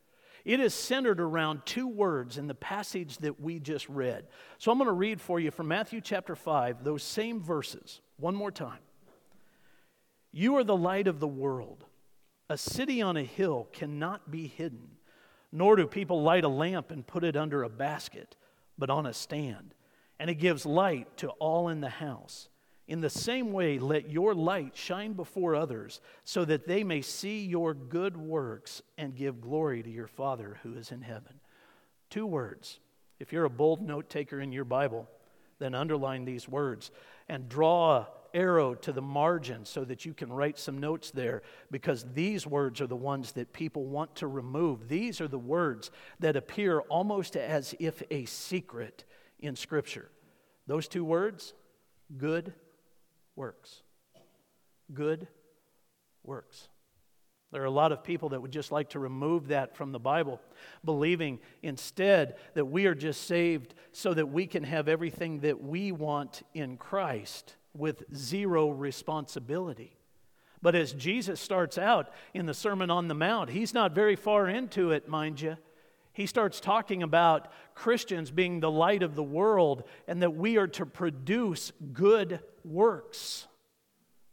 It 0.45 0.61
is 0.61 0.75
centered 0.75 1.21
around 1.21 1.63
two 1.67 1.89
words 1.89 2.39
in 2.39 2.47
the 2.47 2.55
passage 2.55 3.19
that 3.19 3.41
we 3.41 3.59
just 3.59 3.89
read. 3.89 4.29
So 4.59 4.71
I'm 4.71 4.79
going 4.79 4.87
to 4.87 4.93
read 4.93 5.21
for 5.21 5.41
you 5.41 5.51
from 5.51 5.69
Matthew 5.69 6.01
chapter 6.01 6.37
5, 6.37 6.85
those 6.85 7.03
same 7.03 7.41
verses, 7.43 8.01
one 8.17 8.35
more 8.35 8.53
time. 8.53 8.79
You 10.31 10.57
are 10.57 10.65
the 10.65 10.77
light 10.77 11.09
of 11.09 11.19
the 11.19 11.27
world. 11.27 11.85
A 12.49 12.57
city 12.57 13.03
on 13.03 13.17
a 13.17 13.25
hill 13.25 13.69
cannot 13.73 14.31
be 14.31 14.47
hidden, 14.47 14.91
nor 15.51 15.75
do 15.75 15.87
people 15.87 16.23
light 16.23 16.45
a 16.45 16.49
lamp 16.49 16.93
and 16.93 17.05
put 17.05 17.25
it 17.25 17.37
under 17.37 17.65
a 17.65 17.69
basket, 17.69 18.37
but 18.79 18.89
on 18.89 19.05
a 19.05 19.13
stand, 19.13 19.75
and 20.21 20.31
it 20.31 20.37
gives 20.37 20.65
light 20.65 21.17
to 21.17 21.31
all 21.31 21.69
in 21.69 21.81
the 21.81 21.89
house. 21.89 22.49
In 22.89 23.01
the 23.01 23.11
same 23.11 23.53
way, 23.53 23.79
let 23.79 24.11
your 24.11 24.35
light 24.35 24.77
shine 24.77 25.13
before 25.15 25.57
others, 25.57 26.01
so 26.25 26.45
that 26.45 26.67
they 26.67 26.85
may 26.85 27.03
see 27.03 27.45
your 27.45 27.75
good 27.75 28.17
works 28.17 28.81
and 28.97 29.17
give 29.17 29.41
glory 29.41 29.83
to 29.83 29.91
your 29.91 30.07
Father 30.07 30.59
who 30.63 30.75
is 30.75 30.93
in 30.93 31.03
heaven. 31.03 31.41
Two 32.11 32.27
words. 32.27 32.79
If 33.19 33.33
you're 33.33 33.45
a 33.45 33.51
bold 33.51 33.83
note 33.83 34.09
taker 34.09 34.41
in 34.41 34.53
your 34.53 34.65
Bible, 34.65 35.09
then 35.59 35.75
underline 35.75 36.25
these 36.25 36.49
words 36.49 36.91
and 37.29 37.49
draw 37.49 37.97
a 37.97 38.09
arrow 38.37 38.75
to 38.75 38.93
the 38.93 39.03
margin 39.03 39.65
so 39.65 39.83
that 39.85 40.05
you 40.05 40.13
can 40.13 40.31
write 40.31 40.59
some 40.59 40.79
notes 40.79 41.11
there 41.11 41.43
because 41.71 42.05
these 42.13 42.47
words 42.47 42.81
are 42.83 42.87
the 42.87 42.95
ones 42.95 43.33
that 43.33 43.53
people 43.53 43.87
want 43.87 44.15
to 44.15 44.27
remove. 44.27 44.89
These 44.89 45.21
are 45.23 45.29
the 45.29 45.39
words 45.39 45.91
that 46.21 46.37
appear 46.37 46.81
almost 46.81 47.37
as 47.37 47.75
if 47.81 48.03
a 48.11 48.27
secret 48.27 49.05
in 49.41 49.57
Scripture. 49.57 50.11
Those 50.67 50.87
two 50.87 51.05
words, 51.05 51.55
good 52.19 52.53
works. 53.37 53.83
Good 54.93 55.29
works. 56.25 56.69
There 57.53 57.63
are 57.63 57.67
a 57.67 57.71
lot 57.71 57.93
of 57.93 58.03
people 58.03 58.31
that 58.31 58.43
would 58.43 58.51
just 58.51 58.73
like 58.73 58.91
to 58.91 58.99
remove 58.99 59.49
that 59.49 59.77
from 59.77 59.93
the 59.93 60.01
Bible, 60.01 60.41
believing 60.85 61.39
instead 61.63 62.35
that 62.55 62.65
we 62.65 62.87
are 62.87 62.95
just 62.95 63.27
saved 63.27 63.75
so 63.93 64.13
that 64.13 64.27
we 64.27 64.47
can 64.47 64.65
have 64.65 64.89
everything 64.89 65.41
that 65.41 65.63
we 65.63 65.93
want 65.93 66.43
in 66.55 66.77
Christ 66.77 67.55
with 67.73 68.03
zero 68.15 68.71
responsibility. 68.71 69.97
But 70.61 70.75
as 70.75 70.93
Jesus 70.93 71.41
starts 71.41 71.79
out 71.79 72.11
in 72.35 72.47
the 72.47 72.55
Sermon 72.55 72.91
on 72.91 73.07
the 73.07 73.15
Mount, 73.15 73.51
he's 73.51 73.73
not 73.73 73.95
very 73.95 74.17
far 74.17 74.49
into 74.49 74.91
it, 74.91 75.09
mind 75.09 75.41
you 75.41 75.57
he 76.17 76.25
starts 76.25 76.61
talking 76.61 77.03
about 77.03 77.53
Christians 77.75 78.31
being 78.31 78.61
the 78.61 78.71
light 78.71 79.03
of 79.03 79.17
the 79.17 79.23
world 79.23 79.83
and 80.09 80.23
that 80.23 80.35
we 80.35 80.57
are 80.57 80.67
to 80.69 80.87
produce 80.87 81.73
good 81.93 82.41
works. 82.67 83.47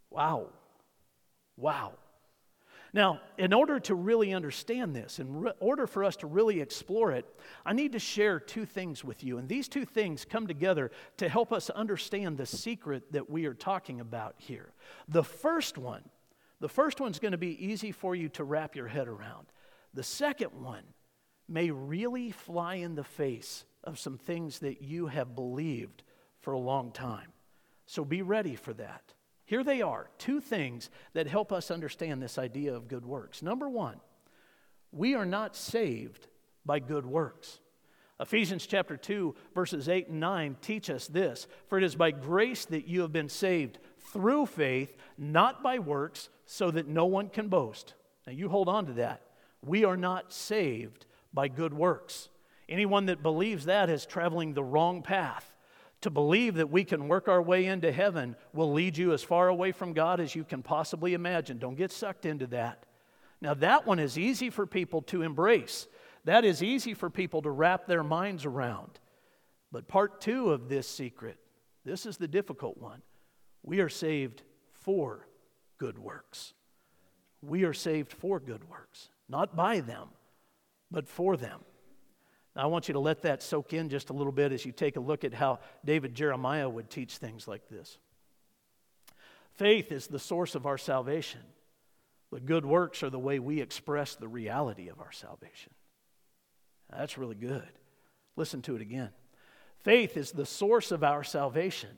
Wow. 0.09 0.47
Wow. 1.57 1.93
Now, 2.95 3.21
in 3.39 3.53
order 3.53 3.79
to 3.81 3.95
really 3.95 4.33
understand 4.33 4.95
this, 4.95 5.17
in 5.17 5.41
re- 5.41 5.51
order 5.59 5.87
for 5.87 6.03
us 6.03 6.15
to 6.17 6.27
really 6.27 6.61
explore 6.61 7.11
it, 7.11 7.25
I 7.65 7.73
need 7.73 7.93
to 7.93 7.99
share 7.99 8.39
two 8.39 8.65
things 8.65 9.03
with 9.03 9.23
you. 9.23 9.39
And 9.39 9.49
these 9.49 9.67
two 9.67 9.83
things 9.83 10.25
come 10.25 10.45
together 10.45 10.91
to 11.17 11.27
help 11.27 11.51
us 11.51 11.71
understand 11.71 12.37
the 12.37 12.45
secret 12.45 13.11
that 13.11 13.31
we 13.31 13.47
are 13.47 13.55
talking 13.55 13.99
about 13.99 14.35
here. 14.37 14.73
The 15.07 15.23
first 15.23 15.79
one, 15.79 16.03
the 16.59 16.69
first 16.69 17.01
one's 17.01 17.17
going 17.17 17.31
to 17.31 17.37
be 17.37 17.65
easy 17.65 17.91
for 17.91 18.15
you 18.15 18.29
to 18.29 18.43
wrap 18.43 18.75
your 18.75 18.87
head 18.87 19.07
around. 19.07 19.47
The 19.95 20.03
second 20.03 20.51
one 20.51 20.83
may 21.49 21.71
really 21.71 22.29
fly 22.29 22.75
in 22.75 22.93
the 22.93 23.03
face 23.03 23.65
of 23.83 23.99
some 23.99 24.19
things 24.19 24.59
that 24.59 24.83
you 24.83 25.07
have 25.07 25.35
believed 25.35 26.03
for 26.41 26.53
a 26.53 26.59
long 26.59 26.91
time. 26.91 27.32
So 27.85 28.05
be 28.05 28.21
ready 28.21 28.55
for 28.55 28.73
that. 28.73 29.13
Here 29.45 29.63
they 29.63 29.81
are 29.81 30.09
two 30.17 30.39
things 30.39 30.89
that 31.13 31.27
help 31.27 31.51
us 31.51 31.69
understand 31.69 32.21
this 32.21 32.37
idea 32.37 32.73
of 32.73 32.87
good 32.87 33.05
works. 33.05 33.41
Number 33.41 33.69
one, 33.69 33.97
we 34.91 35.15
are 35.15 35.25
not 35.25 35.55
saved 35.55 36.27
by 36.65 36.79
good 36.79 37.05
works. 37.05 37.59
Ephesians 38.19 38.65
chapter 38.65 38.95
2, 38.95 39.35
verses 39.53 39.89
8 39.89 40.07
and 40.07 40.19
9 40.19 40.55
teach 40.61 40.89
us 40.89 41.07
this 41.07 41.47
For 41.67 41.77
it 41.77 41.83
is 41.83 41.95
by 41.95 42.11
grace 42.11 42.65
that 42.65 42.87
you 42.87 43.01
have 43.01 43.11
been 43.11 43.29
saved 43.29 43.79
through 44.11 44.45
faith, 44.45 44.95
not 45.17 45.61
by 45.61 45.79
works, 45.79 46.29
so 46.45 46.71
that 46.71 46.87
no 46.87 47.05
one 47.05 47.29
can 47.29 47.49
boast. 47.49 47.95
Now 48.25 48.33
you 48.33 48.49
hold 48.49 48.69
on 48.69 48.85
to 48.85 48.93
that. 48.93 49.21
We 49.65 49.83
are 49.83 49.97
not 49.97 50.31
saved 50.31 51.05
by 51.33 51.47
good 51.47 51.73
works. 51.73 52.29
Anyone 52.69 53.07
that 53.07 53.23
believes 53.23 53.65
that 53.65 53.89
is 53.89 54.05
traveling 54.05 54.53
the 54.53 54.63
wrong 54.63 55.01
path. 55.01 55.52
To 56.03 56.09
believe 56.09 56.55
that 56.55 56.69
we 56.69 56.83
can 56.83 57.07
work 57.07 57.29
our 57.29 57.41
way 57.41 57.65
into 57.65 57.89
heaven 57.89 58.35
will 58.51 58.73
lead 58.73 58.97
you 58.97 59.13
as 59.13 59.23
far 59.23 59.47
away 59.47 59.71
from 59.71 59.93
God 59.93 60.19
as 60.19 60.35
you 60.35 60.43
can 60.43 60.61
possibly 60.61 61.13
imagine. 61.13 61.59
Don't 61.59 61.77
get 61.77 61.93
sucked 61.93 62.25
into 62.25 62.45
that. 62.47 62.85
Now, 63.39 63.53
that 63.55 63.87
one 63.87 63.99
is 63.99 64.17
easy 64.17 64.49
for 64.49 64.65
people 64.65 65.01
to 65.03 65.21
embrace. 65.21 65.87
That 66.25 66.43
is 66.43 66.61
easy 66.61 66.93
for 66.93 67.09
people 67.09 67.41
to 67.43 67.49
wrap 67.49 67.87
their 67.87 68.03
minds 68.03 68.43
around. 68.43 68.99
But 69.71 69.87
part 69.87 70.19
two 70.19 70.51
of 70.51 70.67
this 70.67 70.89
secret, 70.89 71.37
this 71.85 72.05
is 72.05 72.17
the 72.17 72.27
difficult 72.27 72.77
one. 72.77 73.01
We 73.63 73.79
are 73.79 73.89
saved 73.89 74.43
for 74.73 75.29
good 75.77 75.97
works. 75.97 76.53
We 77.41 77.63
are 77.63 77.73
saved 77.73 78.11
for 78.11 78.41
good 78.41 78.69
works, 78.69 79.09
not 79.29 79.55
by 79.55 79.79
them 79.79 80.09
but 80.93 81.09
for 81.09 81.35
them. 81.35 81.59
Now, 82.55 82.63
I 82.63 82.65
want 82.67 82.87
you 82.87 82.93
to 82.93 82.99
let 82.99 83.23
that 83.23 83.41
soak 83.41 83.73
in 83.73 83.89
just 83.89 84.09
a 84.09 84.13
little 84.13 84.31
bit 84.31 84.51
as 84.51 84.65
you 84.65 84.71
take 84.71 84.95
a 84.95 84.99
look 84.99 85.23
at 85.23 85.33
how 85.33 85.59
David 85.83 86.13
Jeremiah 86.13 86.69
would 86.69 86.89
teach 86.89 87.17
things 87.17 87.47
like 87.47 87.67
this. 87.67 87.97
Faith 89.53 89.91
is 89.91 90.07
the 90.07 90.19
source 90.19 90.55
of 90.55 90.65
our 90.65 90.77
salvation, 90.77 91.41
but 92.31 92.45
good 92.45 92.65
works 92.65 93.03
are 93.03 93.09
the 93.09 93.19
way 93.19 93.39
we 93.39 93.61
express 93.61 94.15
the 94.15 94.27
reality 94.27 94.87
of 94.87 94.99
our 94.99 95.11
salvation. 95.11 95.73
Now, 96.91 96.99
that's 96.99 97.17
really 97.17 97.35
good. 97.35 97.67
Listen 98.35 98.61
to 98.63 98.75
it 98.75 98.81
again. 98.81 99.09
Faith 99.83 100.17
is 100.17 100.31
the 100.31 100.45
source 100.45 100.91
of 100.91 101.03
our 101.03 101.23
salvation, 101.23 101.89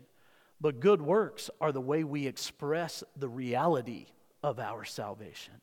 but 0.60 0.80
good 0.80 1.02
works 1.02 1.50
are 1.62 1.72
the 1.72 1.82
way 1.82 2.04
we 2.04 2.28
express 2.28 3.04
the 3.16 3.30
reality 3.30 4.08
of 4.42 4.60
our 4.60 4.84
salvation. 4.84 5.54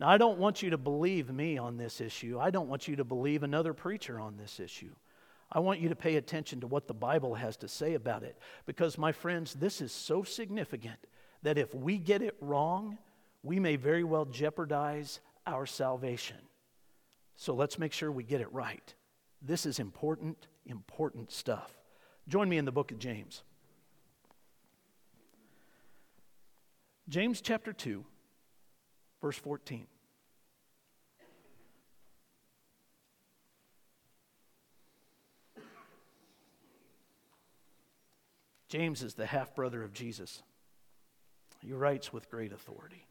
Now, 0.00 0.08
I 0.08 0.18
don't 0.18 0.38
want 0.38 0.62
you 0.62 0.70
to 0.70 0.78
believe 0.78 1.30
me 1.30 1.56
on 1.56 1.76
this 1.76 2.00
issue. 2.00 2.38
I 2.40 2.50
don't 2.50 2.68
want 2.68 2.88
you 2.88 2.96
to 2.96 3.04
believe 3.04 3.42
another 3.42 3.72
preacher 3.72 4.18
on 4.18 4.36
this 4.36 4.58
issue. 4.58 4.94
I 5.52 5.60
want 5.60 5.80
you 5.80 5.88
to 5.90 5.96
pay 5.96 6.16
attention 6.16 6.60
to 6.60 6.66
what 6.66 6.88
the 6.88 6.94
Bible 6.94 7.34
has 7.34 7.56
to 7.58 7.68
say 7.68 7.94
about 7.94 8.24
it. 8.24 8.36
Because, 8.66 8.98
my 8.98 9.12
friends, 9.12 9.54
this 9.54 9.80
is 9.80 9.92
so 9.92 10.24
significant 10.24 10.98
that 11.42 11.58
if 11.58 11.74
we 11.74 11.98
get 11.98 12.22
it 12.22 12.36
wrong, 12.40 12.98
we 13.42 13.60
may 13.60 13.76
very 13.76 14.02
well 14.02 14.24
jeopardize 14.24 15.20
our 15.46 15.66
salvation. 15.66 16.38
So 17.36 17.54
let's 17.54 17.78
make 17.78 17.92
sure 17.92 18.10
we 18.10 18.24
get 18.24 18.40
it 18.40 18.52
right. 18.52 18.94
This 19.42 19.66
is 19.66 19.78
important, 19.78 20.48
important 20.66 21.30
stuff. 21.30 21.72
Join 22.26 22.48
me 22.48 22.56
in 22.56 22.64
the 22.64 22.72
book 22.72 22.90
of 22.90 22.98
James. 22.98 23.42
James 27.08 27.42
chapter 27.42 27.72
2, 27.72 28.04
verse 29.24 29.38
14. 29.38 29.86
James 38.68 39.02
is 39.02 39.14
the 39.14 39.24
half 39.24 39.54
brother 39.54 39.82
of 39.82 39.94
Jesus. 39.94 40.42
He 41.62 41.72
writes 41.72 42.12
with 42.12 42.30
great 42.30 42.52
authority. 42.52 43.06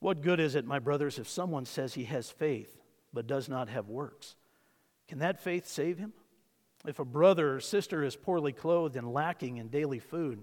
What 0.00 0.20
good 0.20 0.40
is 0.40 0.56
it, 0.56 0.66
my 0.66 0.80
brothers, 0.80 1.20
if 1.20 1.28
someone 1.28 1.66
says 1.66 1.94
he 1.94 2.02
has 2.06 2.28
faith 2.28 2.80
but 3.12 3.28
does 3.28 3.48
not 3.48 3.68
have 3.68 3.88
works? 3.88 4.34
Can 5.06 5.20
that 5.20 5.38
faith 5.38 5.68
save 5.68 5.98
him? 5.98 6.12
If 6.84 6.98
a 6.98 7.04
brother 7.04 7.54
or 7.54 7.60
sister 7.60 8.02
is 8.02 8.16
poorly 8.16 8.52
clothed 8.52 8.96
and 8.96 9.12
lacking 9.12 9.58
in 9.58 9.68
daily 9.68 10.00
food, 10.00 10.42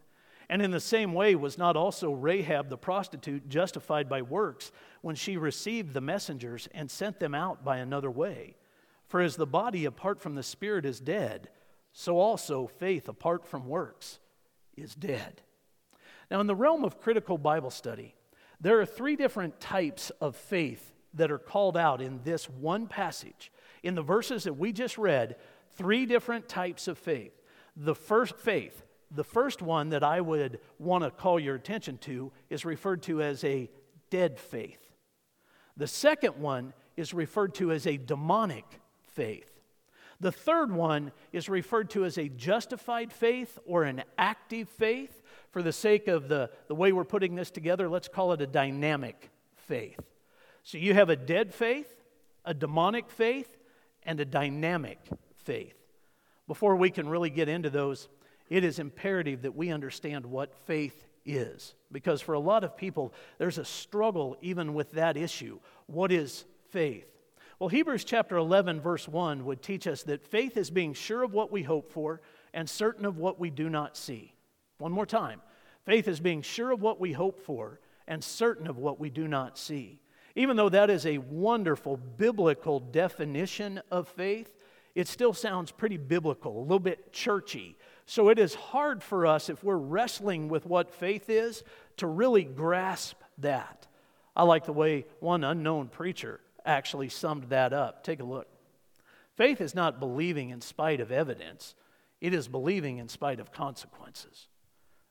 And 0.51 0.61
in 0.61 0.71
the 0.71 0.81
same 0.81 1.13
way, 1.13 1.33
was 1.33 1.57
not 1.57 1.77
also 1.77 2.11
Rahab 2.11 2.67
the 2.67 2.77
prostitute 2.77 3.47
justified 3.47 4.09
by 4.09 4.21
works 4.21 4.73
when 5.01 5.15
she 5.15 5.37
received 5.37 5.93
the 5.93 6.01
messengers 6.01 6.67
and 6.73 6.91
sent 6.91 7.21
them 7.21 7.33
out 7.33 7.63
by 7.63 7.77
another 7.77 8.11
way? 8.11 8.57
For 9.07 9.21
as 9.21 9.37
the 9.37 9.47
body 9.47 9.85
apart 9.85 10.19
from 10.19 10.35
the 10.35 10.43
spirit 10.43 10.85
is 10.85 10.99
dead, 10.99 11.49
so 11.93 12.19
also 12.19 12.67
faith 12.67 13.07
apart 13.07 13.47
from 13.47 13.65
works 13.65 14.19
is 14.75 14.93
dead. 14.93 15.41
Now, 16.29 16.41
in 16.41 16.47
the 16.47 16.55
realm 16.55 16.83
of 16.83 16.99
critical 16.99 17.37
Bible 17.37 17.71
study, 17.71 18.13
there 18.59 18.77
are 18.81 18.85
three 18.85 19.15
different 19.15 19.61
types 19.61 20.09
of 20.19 20.35
faith 20.35 20.91
that 21.13 21.31
are 21.31 21.39
called 21.39 21.77
out 21.77 22.01
in 22.01 22.19
this 22.25 22.49
one 22.49 22.87
passage. 22.87 23.53
In 23.83 23.95
the 23.95 24.01
verses 24.01 24.43
that 24.43 24.57
we 24.57 24.73
just 24.73 24.97
read, 24.97 25.37
three 25.77 26.05
different 26.05 26.49
types 26.49 26.89
of 26.89 26.97
faith. 26.97 27.41
The 27.77 27.95
first 27.95 28.35
faith, 28.35 28.83
the 29.13 29.23
first 29.23 29.61
one 29.61 29.89
that 29.89 30.03
I 30.03 30.21
would 30.21 30.59
want 30.79 31.03
to 31.03 31.11
call 31.11 31.39
your 31.39 31.55
attention 31.55 31.97
to 31.99 32.31
is 32.49 32.65
referred 32.65 33.03
to 33.03 33.21
as 33.21 33.43
a 33.43 33.69
dead 34.09 34.39
faith. 34.39 34.79
The 35.77 35.87
second 35.87 36.37
one 36.37 36.73
is 36.95 37.13
referred 37.13 37.55
to 37.55 37.71
as 37.71 37.87
a 37.87 37.97
demonic 37.97 38.65
faith. 39.13 39.49
The 40.19 40.31
third 40.31 40.71
one 40.71 41.11
is 41.31 41.49
referred 41.49 41.89
to 41.91 42.05
as 42.05 42.17
a 42.17 42.29
justified 42.29 43.11
faith 43.11 43.57
or 43.65 43.83
an 43.83 44.03
active 44.17 44.69
faith. 44.69 45.21
For 45.49 45.63
the 45.63 45.73
sake 45.73 46.07
of 46.07 46.29
the, 46.29 46.51
the 46.67 46.75
way 46.75 46.91
we're 46.91 47.03
putting 47.03 47.35
this 47.35 47.51
together, 47.51 47.89
let's 47.89 48.07
call 48.07 48.31
it 48.31 48.41
a 48.41 48.47
dynamic 48.47 49.29
faith. 49.55 49.99
So 50.63 50.77
you 50.77 50.93
have 50.93 51.09
a 51.09 51.15
dead 51.15 51.53
faith, 51.53 51.91
a 52.45 52.53
demonic 52.53 53.09
faith, 53.09 53.57
and 54.03 54.19
a 54.19 54.25
dynamic 54.25 54.99
faith. 55.35 55.75
Before 56.47 56.75
we 56.75 56.91
can 56.91 57.09
really 57.09 57.29
get 57.29 57.49
into 57.49 57.69
those, 57.69 58.07
it 58.51 58.65
is 58.65 58.79
imperative 58.79 59.43
that 59.43 59.55
we 59.55 59.71
understand 59.71 60.25
what 60.25 60.53
faith 60.53 61.07
is. 61.25 61.73
Because 61.89 62.19
for 62.19 62.33
a 62.33 62.39
lot 62.39 62.65
of 62.65 62.75
people, 62.75 63.13
there's 63.37 63.57
a 63.57 63.63
struggle 63.63 64.35
even 64.41 64.73
with 64.73 64.91
that 64.91 65.15
issue. 65.15 65.57
What 65.87 66.11
is 66.11 66.43
faith? 66.69 67.07
Well, 67.59 67.69
Hebrews 67.69 68.03
chapter 68.03 68.35
11, 68.35 68.81
verse 68.81 69.07
1 69.07 69.45
would 69.45 69.61
teach 69.61 69.87
us 69.87 70.03
that 70.03 70.27
faith 70.27 70.57
is 70.57 70.69
being 70.69 70.93
sure 70.93 71.23
of 71.23 71.33
what 71.33 71.49
we 71.49 71.63
hope 71.63 71.93
for 71.93 72.19
and 72.53 72.69
certain 72.69 73.05
of 73.05 73.17
what 73.17 73.39
we 73.39 73.49
do 73.49 73.69
not 73.69 73.95
see. 73.95 74.33
One 74.79 74.91
more 74.91 75.05
time. 75.05 75.41
Faith 75.85 76.09
is 76.09 76.19
being 76.19 76.41
sure 76.41 76.71
of 76.71 76.81
what 76.81 76.99
we 76.99 77.13
hope 77.13 77.39
for 77.39 77.79
and 78.05 78.21
certain 78.21 78.67
of 78.67 78.77
what 78.77 78.99
we 78.99 79.09
do 79.09 79.29
not 79.29 79.57
see. 79.57 80.01
Even 80.35 80.57
though 80.57 80.67
that 80.67 80.89
is 80.89 81.05
a 81.05 81.19
wonderful 81.19 81.95
biblical 81.95 82.81
definition 82.81 83.81
of 83.89 84.09
faith, 84.09 84.53
it 84.93 85.07
still 85.07 85.33
sounds 85.33 85.71
pretty 85.71 85.95
biblical, 85.95 86.59
a 86.59 86.63
little 86.63 86.79
bit 86.79 87.13
churchy. 87.13 87.77
So 88.05 88.29
it 88.29 88.39
is 88.39 88.55
hard 88.55 89.03
for 89.03 89.25
us, 89.25 89.49
if 89.49 89.63
we're 89.63 89.75
wrestling 89.75 90.49
with 90.49 90.65
what 90.65 90.91
faith 90.91 91.29
is, 91.29 91.63
to 91.97 92.07
really 92.07 92.43
grasp 92.43 93.17
that. 93.37 93.87
I 94.35 94.43
like 94.43 94.65
the 94.65 94.73
way 94.73 95.05
one 95.19 95.43
unknown 95.43 95.87
preacher 95.87 96.39
actually 96.65 97.09
summed 97.09 97.45
that 97.45 97.73
up. 97.73 98.03
Take 98.03 98.19
a 98.19 98.25
look. 98.25 98.47
Faith 99.35 99.61
is 99.61 99.73
not 99.73 99.99
believing 99.99 100.49
in 100.49 100.61
spite 100.61 100.99
of 100.99 101.11
evidence, 101.11 101.75
it 102.19 102.33
is 102.33 102.47
believing 102.47 102.97
in 102.97 103.07
spite 103.07 103.39
of 103.39 103.51
consequences. 103.51 104.47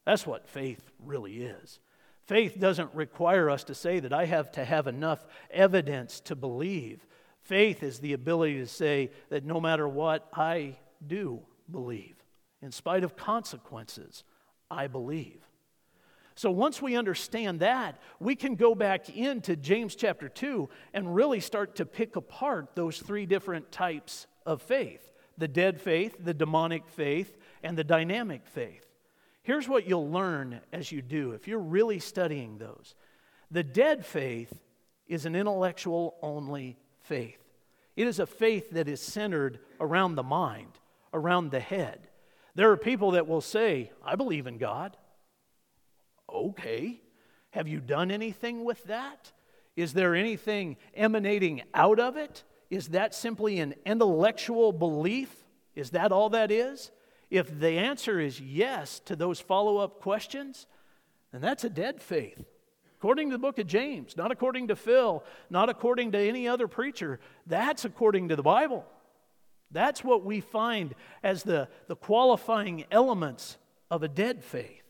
That's 0.05 0.27
what 0.27 0.49
faith 0.49 0.91
really 1.05 1.43
is. 1.43 1.81
Faith 2.27 2.61
doesn't 2.61 2.95
require 2.95 3.51
us 3.51 3.65
to 3.65 3.75
say 3.75 3.99
that 3.99 4.13
I 4.13 4.27
have 4.27 4.53
to 4.53 4.65
have 4.65 4.87
enough 4.87 5.27
evidence 5.51 6.21
to 6.21 6.37
believe. 6.37 7.05
Faith 7.43 7.83
is 7.83 7.99
the 7.99 8.13
ability 8.13 8.59
to 8.59 8.67
say 8.67 9.11
that 9.31 9.45
no 9.45 9.61
matter 9.61 9.89
what, 9.89 10.29
I 10.33 10.77
do 11.05 11.41
believe. 11.71 12.20
In 12.63 12.73
spite 12.73 13.05
of 13.05 13.17
consequences, 13.17 14.25
I 14.71 14.87
believe. 14.87 15.41
So 16.35 16.51
once 16.51 16.81
we 16.81 16.97
understand 16.97 17.61
that, 17.61 18.01
we 18.19 18.35
can 18.35 18.55
go 18.55 18.75
back 18.75 19.15
into 19.15 19.57
James 19.57 19.95
chapter 19.95 20.29
2 20.29 20.69
and 20.95 21.15
really 21.15 21.41
start 21.41 21.77
to 21.77 21.87
pick 21.87 22.17
apart 22.17 22.75
those 22.75 22.99
three 22.99 23.27
different 23.27 23.71
types 23.73 24.27
of 24.47 24.63
faith 24.63 25.07
the 25.39 25.49
dead 25.49 25.81
faith, 25.81 26.17
the 26.21 26.35
demonic 26.35 26.87
faith, 26.89 27.35
and 27.63 27.77
the 27.77 27.85
dynamic 27.85 28.47
faith. 28.47 28.85
Here's 29.43 29.67
what 29.67 29.87
you'll 29.87 30.11
learn 30.11 30.61
as 30.71 30.93
you 30.93 31.01
do 31.01 31.33
if 31.33 31.49
you're 31.49 31.59
really 31.59 31.99
studying 31.99 32.59
those. 32.59 32.95
The 33.51 33.63
dead 33.63 34.05
faith 34.05 34.53
is 35.09 35.27
an 35.27 35.35
intellectual 35.35 36.17
only 36.23 36.77
faith. 37.01 37.43
It 37.97 38.07
is 38.07 38.19
a 38.19 38.27
faith 38.27 38.71
that 38.73 38.87
is 38.87 39.01
centered 39.01 39.61
around 39.81 40.15
the 40.15 40.23
mind, 40.23 40.79
around 41.13 41.51
the 41.51 41.61
head. 41.61 42.10
There 42.61 42.71
are 42.71 42.77
people 42.77 43.13
that 43.13 43.27
will 43.27 43.41
say, 43.41 43.91
I 44.05 44.17
believe 44.17 44.47
in 44.47 44.59
God. 44.59 44.95
Okay. 46.31 47.01
Have 47.53 47.69
you 47.69 47.81
done 47.81 48.11
anything 48.11 48.67
with 48.67 48.85
that? 48.85 49.33
Is 49.77 49.95
there 49.95 50.15
anything 50.15 50.77
emanating 50.93 51.63
out 51.73 51.99
of 51.99 52.19
it? 52.19 52.45
Is 52.69 52.89
that 52.89 53.15
simply 53.15 53.61
an 53.61 53.77
intellectual 53.87 54.73
belief? 54.73 55.35
Is 55.75 55.93
that 55.93 56.13
all 56.13 56.29
that 56.29 56.51
is? 56.51 56.91
If 57.31 57.59
the 57.59 57.79
answer 57.79 58.21
is 58.21 58.43
yes 58.43 59.01
to 59.07 59.17
those 59.17 59.41
follow 59.41 59.79
up 59.79 60.03
questions, 60.03 60.67
then 61.33 61.41
that's 61.41 61.65
a 61.65 61.71
dead 61.71 62.03
faith. 62.03 62.45
According 62.99 63.31
to 63.31 63.37
the 63.37 63.39
book 63.39 63.59
of 63.59 63.69
James, 63.69 64.19
not 64.19 64.31
according 64.31 64.69
to 64.69 64.77
Phil, 64.77 65.25
not 65.49 65.71
according 65.71 66.13
to 66.13 66.19
any 66.19 66.47
other 66.47 66.69
preacher, 66.69 67.21
that's 67.47 67.87
according 67.87 68.29
to 68.29 68.37
the 68.37 68.43
Bible. 68.43 68.85
That's 69.71 70.03
what 70.03 70.25
we 70.25 70.41
find 70.41 70.95
as 71.23 71.43
the, 71.43 71.69
the 71.87 71.97
qualifying 71.97 72.85
elements 72.91 73.57
of 73.91 74.03
a 74.03 74.09
dead 74.09 74.43
faith. 74.43 74.83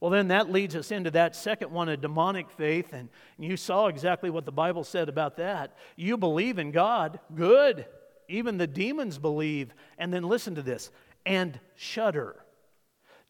Well, 0.00 0.10
then 0.10 0.28
that 0.28 0.50
leads 0.50 0.74
us 0.74 0.90
into 0.90 1.10
that 1.10 1.36
second 1.36 1.70
one, 1.70 1.90
a 1.90 1.96
demonic 1.96 2.50
faith. 2.50 2.92
And 2.92 3.10
you 3.38 3.56
saw 3.56 3.86
exactly 3.88 4.30
what 4.30 4.46
the 4.46 4.52
Bible 4.52 4.82
said 4.82 5.08
about 5.08 5.36
that. 5.36 5.76
You 5.94 6.16
believe 6.16 6.58
in 6.58 6.70
God, 6.70 7.20
good. 7.34 7.86
Even 8.26 8.56
the 8.56 8.66
demons 8.66 9.18
believe. 9.18 9.74
And 9.98 10.12
then 10.12 10.22
listen 10.22 10.54
to 10.54 10.62
this 10.62 10.90
and 11.26 11.60
shudder. 11.76 12.36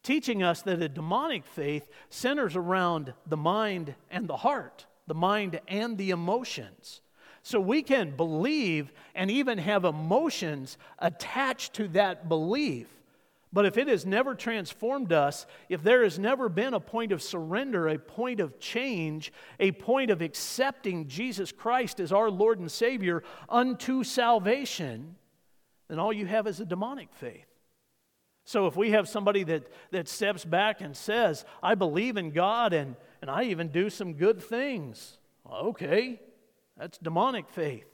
Teaching 0.02 0.42
us 0.42 0.62
that 0.62 0.80
a 0.80 0.88
demonic 0.88 1.44
faith 1.44 1.88
centers 2.08 2.54
around 2.54 3.12
the 3.26 3.36
mind 3.36 3.96
and 4.10 4.28
the 4.28 4.36
heart, 4.36 4.86
the 5.08 5.14
mind 5.14 5.60
and 5.66 5.98
the 5.98 6.10
emotions. 6.10 7.00
So 7.42 7.60
we 7.60 7.82
can 7.82 8.16
believe 8.16 8.92
and 9.14 9.30
even 9.30 9.58
have 9.58 9.84
emotions 9.84 10.76
attached 10.98 11.74
to 11.74 11.88
that 11.88 12.28
belief. 12.28 12.86
But 13.52 13.66
if 13.66 13.76
it 13.76 13.88
has 13.88 14.06
never 14.06 14.34
transformed 14.34 15.12
us, 15.12 15.44
if 15.68 15.82
there 15.82 16.04
has 16.04 16.18
never 16.18 16.48
been 16.48 16.72
a 16.72 16.80
point 16.80 17.10
of 17.10 17.20
surrender, 17.20 17.88
a 17.88 17.98
point 17.98 18.38
of 18.38 18.60
change, 18.60 19.32
a 19.58 19.72
point 19.72 20.10
of 20.10 20.22
accepting 20.22 21.08
Jesus 21.08 21.50
Christ 21.50 21.98
as 21.98 22.12
our 22.12 22.30
Lord 22.30 22.60
and 22.60 22.70
Savior 22.70 23.24
unto 23.48 24.04
salvation, 24.04 25.16
then 25.88 25.98
all 25.98 26.12
you 26.12 26.26
have 26.26 26.46
is 26.46 26.60
a 26.60 26.64
demonic 26.64 27.08
faith. 27.12 27.46
So 28.44 28.66
if 28.66 28.76
we 28.76 28.92
have 28.92 29.08
somebody 29.08 29.42
that, 29.44 29.64
that 29.90 30.08
steps 30.08 30.44
back 30.44 30.80
and 30.80 30.96
says, 30.96 31.44
I 31.62 31.74
believe 31.74 32.16
in 32.16 32.30
God 32.30 32.72
and, 32.72 32.94
and 33.20 33.30
I 33.30 33.44
even 33.44 33.68
do 33.68 33.90
some 33.90 34.14
good 34.14 34.40
things, 34.40 35.18
okay, 35.50 36.20
that's 36.80 36.96
demonic 36.96 37.50
faith. 37.50 37.84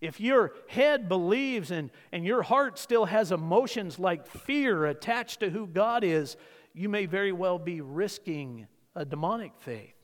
If 0.00 0.20
your 0.20 0.52
head 0.66 1.08
believes 1.08 1.70
and, 1.70 1.90
and 2.10 2.24
your 2.26 2.42
heart 2.42 2.80
still 2.80 3.04
has 3.04 3.30
emotions 3.30 3.98
like 3.98 4.26
fear 4.26 4.86
attached 4.86 5.40
to 5.40 5.50
who 5.50 5.68
God 5.68 6.02
is, 6.02 6.36
you 6.74 6.88
may 6.88 7.06
very 7.06 7.30
well 7.30 7.60
be 7.60 7.80
risking 7.80 8.66
a 8.96 9.04
demonic 9.04 9.52
faith. 9.60 9.94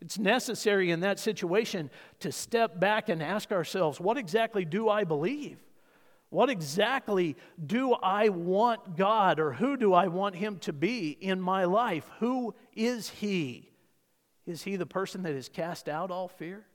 It's 0.00 0.18
necessary 0.18 0.90
in 0.90 1.00
that 1.00 1.18
situation 1.18 1.90
to 2.20 2.32
step 2.32 2.80
back 2.80 3.10
and 3.10 3.22
ask 3.22 3.52
ourselves, 3.52 4.00
what 4.00 4.16
exactly 4.16 4.64
do 4.64 4.88
I 4.88 5.04
believe? 5.04 5.58
What 6.30 6.48
exactly 6.48 7.36
do 7.64 7.92
I 7.92 8.30
want 8.30 8.96
God 8.96 9.38
or 9.38 9.52
who 9.52 9.76
do 9.76 9.92
I 9.92 10.08
want 10.08 10.36
Him 10.36 10.58
to 10.60 10.72
be 10.72 11.10
in 11.10 11.38
my 11.38 11.64
life? 11.64 12.10
Who 12.18 12.54
is 12.74 13.10
He? 13.10 13.70
Is 14.46 14.62
He 14.62 14.76
the 14.76 14.86
person 14.86 15.22
that 15.24 15.34
has 15.34 15.50
cast 15.50 15.88
out 15.88 16.10
all 16.10 16.28
fear? 16.28 16.66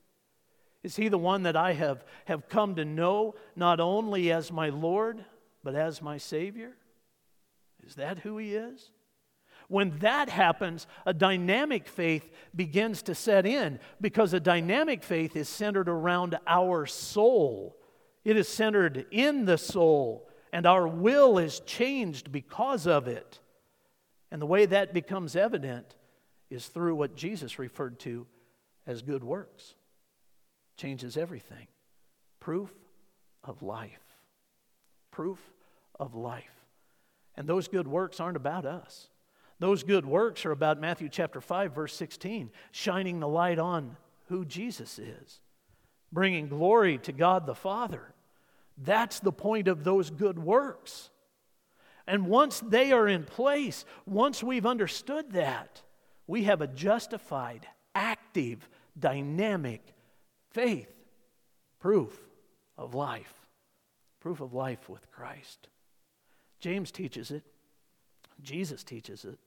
Is 0.84 0.96
he 0.96 1.10
the 1.10 1.18
one 1.18 1.44
that 1.44 1.56
I 1.56 1.74
have, 1.74 2.06
have 2.26 2.48
come 2.48 2.76
to 2.76 2.86
know 2.86 3.36
not 3.56 3.80
only 3.80 4.32
as 4.32 4.52
my 4.52 4.70
Lord, 4.70 5.24
but 5.63 5.76
as 5.76 6.02
my 6.02 6.18
Savior? 6.18 6.72
Is 7.86 7.96
that 7.96 8.20
who 8.20 8.38
he 8.38 8.56
is? 8.56 8.92
When 9.68 10.00
that 10.00 10.30
happens, 10.30 10.88
a 11.06 11.13
dynamic 11.13 11.88
faith 11.88 12.28
begins 12.56 13.04
to 13.04 13.15
set 13.15 13.46
in 13.46 13.80
because 14.02 14.34
a 14.34 14.39
dynamic 14.39 15.04
faith 15.04 15.36
is 15.36 15.50
centered 15.50 15.89
around 15.89 16.39
our 16.48 16.86
soul. 16.86 17.78
It 18.24 18.38
is 18.38 18.48
centered 18.48 19.06
in 19.12 19.46
the 19.46 19.58
soul, 19.58 20.28
and 20.52 20.65
our 20.65 20.88
will 20.88 21.38
is 21.38 21.60
changed 21.62 22.32
because 22.32 22.88
of 22.88 23.08
it. 23.08 23.39
And 24.32 24.42
the 24.42 24.48
way 24.48 24.65
that 24.65 24.94
becomes 24.94 25.36
evident 25.36 25.96
is 26.50 26.68
through 26.68 26.96
what 26.96 27.15
Jesus 27.15 27.60
referred 27.60 28.00
to 28.00 28.26
as 28.88 29.02
good 29.02 29.24
works 29.24 29.76
changes 30.80 31.18
everything. 31.18 31.68
Proof 32.39 32.72
of 33.44 33.62
life. 33.62 34.00
Proof 35.12 35.39
of 36.00 36.15
life. 36.15 36.65
And 37.36 37.48
those 37.48 37.68
good 37.68 37.88
works 37.88 38.20
aren't 38.20 38.38
about 38.38 38.65
us. 38.65 39.10
Those 39.60 39.84
good 39.84 40.06
works 40.06 40.46
are 40.46 40.52
about 40.52 40.80
Matthew 40.80 41.10
chapter 41.10 41.42
5 41.42 41.76
verse 41.76 41.94
16, 41.96 42.50
shining 42.72 43.20
the 43.20 43.28
light 43.28 43.60
on 43.60 43.98
who 44.30 44.46
Jesus 44.46 44.98
is, 44.98 45.42
bringing 46.12 46.48
glory 46.48 46.98
to 47.00 47.12
God 47.12 47.46
the 47.46 47.56
Father. 47.56 48.13
That's 48.78 49.20
the 49.20 49.34
point 49.34 49.68
of 49.68 49.84
those 49.84 50.10
good 50.10 50.39
works. 50.39 51.10
And 52.08 52.28
once 52.28 52.62
they 52.62 52.94
are 52.94 53.08
in 53.08 53.26
place, 53.26 53.84
once 54.06 54.42
we've 54.42 54.65
understood 54.65 55.34
that, 55.34 55.82
we 56.26 56.44
have 56.44 56.62
a 56.62 56.68
justified, 56.68 57.68
active, 57.94 58.68
dynamic 58.98 59.94
Faith, 60.52 60.92
proof 61.80 62.18
of 62.78 62.96
life, 62.96 63.34
proof 64.20 64.42
of 64.42 64.54
life 64.54 64.90
with 64.90 65.12
Christ. 65.12 65.68
James 66.60 66.92
teaches 66.92 67.32
it, 67.32 67.44
Jesus 68.42 68.84
teaches 68.84 69.26
it. 69.26 69.38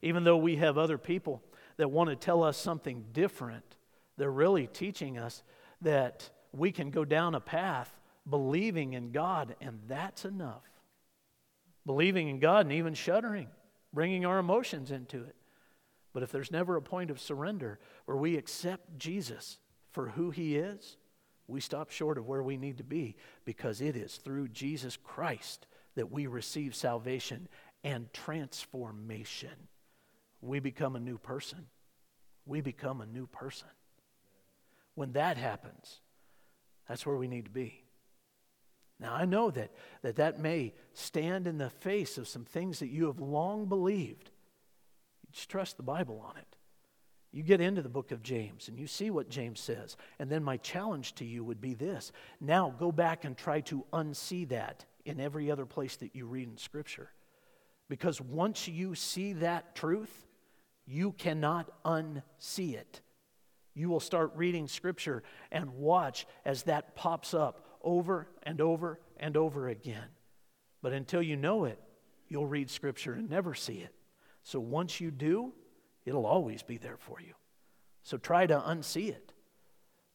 Even 0.00 0.24
though 0.24 0.36
we 0.36 0.56
have 0.56 0.78
other 0.78 0.98
people 0.98 1.42
that 1.76 1.90
want 1.90 2.08
to 2.10 2.16
tell 2.16 2.42
us 2.44 2.56
something 2.56 3.04
different, 3.12 3.76
they're 4.16 4.30
really 4.30 4.66
teaching 4.66 5.18
us 5.18 5.42
that 5.80 6.30
we 6.52 6.70
can 6.70 6.90
go 6.90 7.04
down 7.04 7.34
a 7.34 7.40
path 7.40 7.92
believing 8.28 8.92
in 8.92 9.10
God, 9.10 9.56
and 9.60 9.80
that's 9.88 10.24
enough. 10.24 10.62
Believing 11.86 12.28
in 12.28 12.38
God 12.38 12.66
and 12.66 12.72
even 12.72 12.94
shuddering, 12.94 13.48
bringing 13.92 14.26
our 14.26 14.38
emotions 14.38 14.90
into 14.90 15.22
it. 15.24 15.34
But 16.12 16.22
if 16.22 16.30
there's 16.30 16.50
never 16.50 16.76
a 16.76 16.82
point 16.82 17.10
of 17.10 17.20
surrender 17.20 17.78
where 18.04 18.16
we 18.16 18.36
accept 18.36 18.98
Jesus 18.98 19.58
for 19.98 20.10
who 20.10 20.30
He 20.30 20.54
is, 20.54 20.96
we 21.48 21.60
stop 21.60 21.90
short 21.90 22.18
of 22.18 22.28
where 22.28 22.44
we 22.44 22.56
need 22.56 22.78
to 22.78 22.84
be 22.84 23.16
because 23.44 23.80
it 23.80 23.96
is 23.96 24.14
through 24.14 24.46
Jesus 24.46 24.96
Christ 24.96 25.66
that 25.96 26.12
we 26.12 26.28
receive 26.28 26.76
salvation 26.76 27.48
and 27.82 28.12
transformation. 28.12 29.66
We 30.40 30.60
become 30.60 30.94
a 30.94 31.00
new 31.00 31.18
person. 31.18 31.66
We 32.46 32.60
become 32.60 33.00
a 33.00 33.06
new 33.06 33.26
person. 33.26 33.66
When 34.94 35.10
that 35.14 35.36
happens, 35.36 35.98
that's 36.88 37.04
where 37.04 37.16
we 37.16 37.26
need 37.26 37.46
to 37.46 37.50
be. 37.50 37.82
Now, 39.00 39.14
I 39.14 39.24
know 39.24 39.50
that 39.50 39.72
that, 40.02 40.14
that 40.14 40.38
may 40.38 40.74
stand 40.92 41.48
in 41.48 41.58
the 41.58 41.70
face 41.70 42.18
of 42.18 42.28
some 42.28 42.44
things 42.44 42.78
that 42.78 42.90
you 42.90 43.06
have 43.06 43.18
long 43.18 43.66
believed. 43.66 44.30
You 45.26 45.32
just 45.32 45.48
trust 45.48 45.76
the 45.76 45.82
Bible 45.82 46.24
on 46.24 46.36
it. 46.36 46.57
You 47.30 47.42
get 47.42 47.60
into 47.60 47.82
the 47.82 47.88
book 47.88 48.10
of 48.10 48.22
James 48.22 48.68
and 48.68 48.78
you 48.78 48.86
see 48.86 49.10
what 49.10 49.28
James 49.28 49.60
says. 49.60 49.96
And 50.18 50.30
then 50.30 50.42
my 50.42 50.56
challenge 50.56 51.14
to 51.16 51.24
you 51.24 51.44
would 51.44 51.60
be 51.60 51.74
this 51.74 52.10
now 52.40 52.74
go 52.78 52.90
back 52.90 53.24
and 53.24 53.36
try 53.36 53.60
to 53.62 53.84
unsee 53.92 54.48
that 54.48 54.86
in 55.04 55.20
every 55.20 55.50
other 55.50 55.66
place 55.66 55.96
that 55.96 56.14
you 56.14 56.26
read 56.26 56.48
in 56.48 56.56
Scripture. 56.56 57.10
Because 57.88 58.20
once 58.20 58.68
you 58.68 58.94
see 58.94 59.34
that 59.34 59.74
truth, 59.74 60.26
you 60.86 61.12
cannot 61.12 61.70
unsee 61.84 62.74
it. 62.74 63.00
You 63.74 63.88
will 63.88 64.00
start 64.00 64.32
reading 64.34 64.66
Scripture 64.66 65.22
and 65.52 65.74
watch 65.74 66.26
as 66.44 66.64
that 66.64 66.96
pops 66.96 67.34
up 67.34 67.78
over 67.82 68.26
and 68.42 68.60
over 68.60 69.00
and 69.18 69.36
over 69.36 69.68
again. 69.68 70.08
But 70.82 70.92
until 70.92 71.22
you 71.22 71.36
know 71.36 71.64
it, 71.64 71.78
you'll 72.28 72.46
read 72.46 72.70
Scripture 72.70 73.12
and 73.14 73.28
never 73.28 73.54
see 73.54 73.78
it. 73.78 73.94
So 74.42 74.60
once 74.60 75.00
you 75.00 75.10
do, 75.10 75.52
it'll 76.08 76.26
always 76.26 76.62
be 76.62 76.78
there 76.78 76.96
for 76.96 77.20
you. 77.20 77.34
So 78.02 78.16
try 78.16 78.46
to 78.46 78.58
unsee 78.58 79.10
it. 79.10 79.32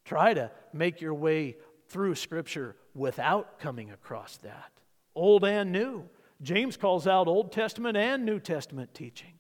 Try 0.06 0.34
to 0.34 0.52
make 0.74 1.00
your 1.00 1.14
way 1.14 1.56
through 1.88 2.16
Scripture 2.16 2.76
without 2.94 3.60
coming 3.60 3.92
across 3.92 4.38
that. 4.38 4.72
Old 5.16 5.46
and 5.46 5.72
new. 5.72 6.10
James 6.42 6.76
calls 6.76 7.08
out 7.08 7.28
Old 7.28 7.52
Testament 7.52 7.96
and 7.96 8.26
New 8.26 8.40
Testament 8.40 8.94
teaching. 8.94 9.34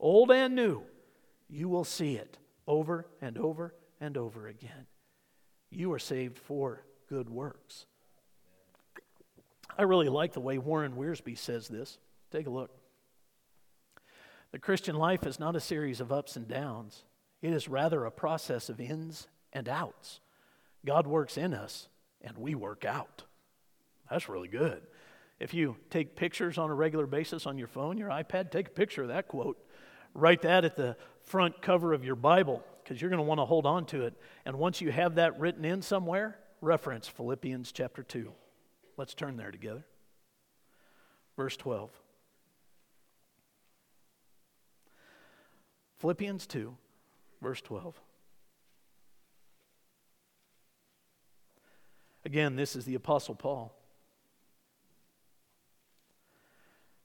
Old 0.00 0.30
and 0.30 0.54
new. 0.54 0.82
You 1.48 1.68
will 1.68 1.84
see 1.84 2.16
it 2.16 2.38
over 2.66 3.06
and 3.20 3.38
over 3.38 3.74
and 4.00 4.16
over 4.16 4.48
again. 4.48 4.86
You 5.70 5.92
are 5.92 5.98
saved 5.98 6.38
for 6.38 6.84
good 7.08 7.28
works. 7.28 7.86
I 9.76 9.82
really 9.82 10.08
like 10.08 10.32
the 10.32 10.40
way 10.40 10.58
Warren 10.58 10.94
Wiersbe 10.94 11.36
says 11.36 11.68
this. 11.68 11.98
Take 12.32 12.46
a 12.46 12.50
look. 12.50 12.70
The 14.52 14.58
Christian 14.58 14.96
life 14.96 15.26
is 15.26 15.38
not 15.38 15.56
a 15.56 15.60
series 15.60 16.00
of 16.00 16.12
ups 16.12 16.36
and 16.36 16.48
downs, 16.48 17.04
it 17.40 17.52
is 17.52 17.68
rather 17.68 18.04
a 18.04 18.10
process 18.10 18.68
of 18.68 18.80
ins 18.80 19.28
and 19.52 19.68
outs. 19.68 20.20
God 20.84 21.06
works 21.06 21.36
in 21.36 21.54
us, 21.54 21.88
and 22.20 22.36
we 22.36 22.54
work 22.54 22.84
out. 22.84 23.24
That's 24.10 24.28
really 24.28 24.48
good. 24.48 24.82
If 25.38 25.54
you 25.54 25.76
take 25.90 26.16
pictures 26.16 26.58
on 26.58 26.70
a 26.70 26.74
regular 26.74 27.06
basis 27.06 27.46
on 27.46 27.58
your 27.58 27.68
phone, 27.68 27.98
your 27.98 28.10
iPad, 28.10 28.50
take 28.50 28.68
a 28.68 28.70
picture 28.70 29.02
of 29.02 29.08
that 29.08 29.28
quote. 29.28 29.58
Write 30.14 30.42
that 30.42 30.64
at 30.64 30.76
the 30.76 30.96
front 31.22 31.62
cover 31.62 31.92
of 31.92 32.04
your 32.04 32.16
Bible 32.16 32.64
because 32.82 33.00
you're 33.00 33.10
going 33.10 33.18
to 33.18 33.24
want 33.24 33.38
to 33.38 33.44
hold 33.44 33.66
on 33.66 33.84
to 33.86 34.04
it. 34.04 34.14
And 34.44 34.58
once 34.58 34.80
you 34.80 34.90
have 34.90 35.16
that 35.16 35.38
written 35.38 35.64
in 35.64 35.82
somewhere, 35.82 36.38
reference 36.60 37.06
Philippians 37.06 37.70
chapter 37.70 38.02
2. 38.02 38.32
Let's 38.96 39.14
turn 39.14 39.36
there 39.36 39.52
together. 39.52 39.84
Verse 41.36 41.56
12. 41.56 41.90
Philippians 45.98 46.46
2, 46.46 46.76
verse 47.42 47.60
12. 47.60 48.00
Again, 52.24 52.56
this 52.56 52.76
is 52.76 52.84
the 52.84 52.94
Apostle 52.94 53.34
Paul. 53.34 53.74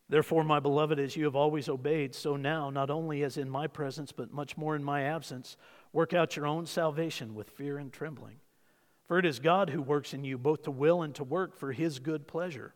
Therefore, 0.09 0.43
my 0.43 0.59
beloved, 0.59 0.99
as 0.99 1.15
you 1.15 1.23
have 1.25 1.35
always 1.35 1.69
obeyed, 1.69 2.13
so 2.13 2.35
now, 2.35 2.69
not 2.69 2.91
only 2.91 3.23
as 3.23 3.37
in 3.37 3.49
my 3.49 3.65
presence, 3.65 4.11
but 4.11 4.33
much 4.33 4.57
more 4.57 4.75
in 4.75 4.83
my 4.83 5.03
absence, 5.03 5.57
work 5.91 6.13
out 6.13 6.35
your 6.35 6.45
own 6.45 6.65
salvation 6.65 7.33
with 7.33 7.49
fear 7.49 7.77
and 7.79 7.91
trembling. 7.91 8.35
For 9.07 9.17
it 9.17 9.25
is 9.25 9.39
God 9.39 9.69
who 9.69 9.81
works 9.81 10.13
in 10.13 10.23
you 10.23 10.37
both 10.37 10.63
to 10.63 10.71
will 10.71 11.01
and 11.01 11.15
to 11.15 11.23
work 11.23 11.55
for 11.55 11.71
his 11.71 11.99
good 11.99 12.27
pleasure. 12.27 12.75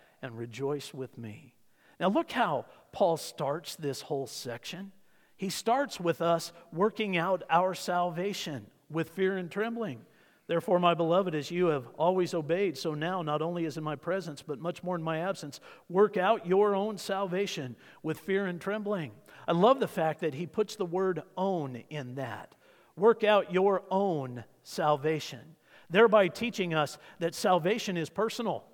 and 0.21 0.37
rejoice 0.37 0.93
with 0.93 1.17
me. 1.17 1.53
Now, 1.99 2.09
look 2.09 2.31
how 2.31 2.65
Paul 2.91 3.17
starts 3.17 3.75
this 3.75 4.01
whole 4.01 4.27
section. 4.27 4.91
He 5.37 5.49
starts 5.49 5.99
with 5.99 6.21
us 6.21 6.51
working 6.71 7.17
out 7.17 7.43
our 7.49 7.73
salvation 7.73 8.67
with 8.89 9.09
fear 9.09 9.37
and 9.37 9.49
trembling. 9.49 10.01
Therefore, 10.47 10.79
my 10.79 10.93
beloved, 10.93 11.33
as 11.33 11.49
you 11.49 11.67
have 11.67 11.87
always 11.97 12.33
obeyed, 12.33 12.77
so 12.77 12.93
now, 12.93 13.21
not 13.21 13.41
only 13.41 13.65
as 13.65 13.77
in 13.77 13.83
my 13.83 13.95
presence, 13.95 14.41
but 14.41 14.59
much 14.59 14.83
more 14.83 14.95
in 14.95 15.03
my 15.03 15.19
absence, 15.19 15.59
work 15.87 16.17
out 16.17 16.45
your 16.45 16.75
own 16.75 16.97
salvation 16.97 17.75
with 18.03 18.19
fear 18.19 18.47
and 18.47 18.59
trembling. 18.59 19.11
I 19.47 19.53
love 19.53 19.79
the 19.79 19.87
fact 19.87 20.19
that 20.21 20.33
he 20.33 20.45
puts 20.45 20.75
the 20.75 20.85
word 20.85 21.23
own 21.37 21.83
in 21.89 22.15
that. 22.15 22.53
Work 22.97 23.23
out 23.23 23.53
your 23.53 23.83
own 23.89 24.43
salvation, 24.63 25.55
thereby 25.89 26.27
teaching 26.27 26.73
us 26.73 26.97
that 27.19 27.33
salvation 27.33 27.95
is 27.95 28.09
personal. 28.09 28.65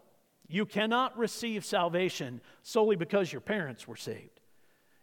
You 0.48 0.66
cannot 0.66 1.18
receive 1.18 1.66
salvation 1.66 2.42
solely 2.64 2.96
because 2.96 3.32
your 3.32 3.42
parents 3.42 3.88
were 3.88 3.96
saved. 3.96 4.40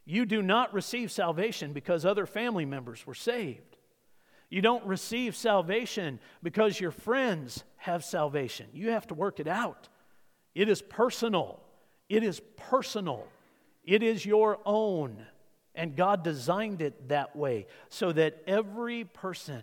You 0.05 0.27
do 0.27 0.43
not 0.43 0.73
receive 0.75 1.11
salvation 1.11 1.73
because 1.73 2.05
other 2.05 2.27
family 2.27 2.65
members 2.65 3.07
were 3.07 3.15
saved. 3.15 3.77
You 4.51 4.63
don't 4.63 4.85
receive 4.87 5.35
salvation 5.35 6.21
because 6.43 6.79
your 6.79 6.91
friends 6.91 7.65
have 7.77 8.05
salvation. 8.05 8.67
You 8.73 8.91
have 8.91 9.07
to 9.09 9.15
work 9.15 9.41
it 9.41 9.49
out. 9.49 9.89
It 10.55 10.69
is 10.69 10.83
personal. 10.83 11.61
It 12.09 12.23
is 12.23 12.41
personal. 12.57 13.27
It 13.85 14.03
is 14.03 14.25
your 14.25 14.61
own. 14.65 15.27
And 15.75 15.97
God 15.97 16.23
designed 16.23 16.83
it 16.83 17.09
that 17.09 17.35
way 17.35 17.67
so 17.89 18.13
that 18.13 18.43
every 18.47 19.05
person 19.05 19.63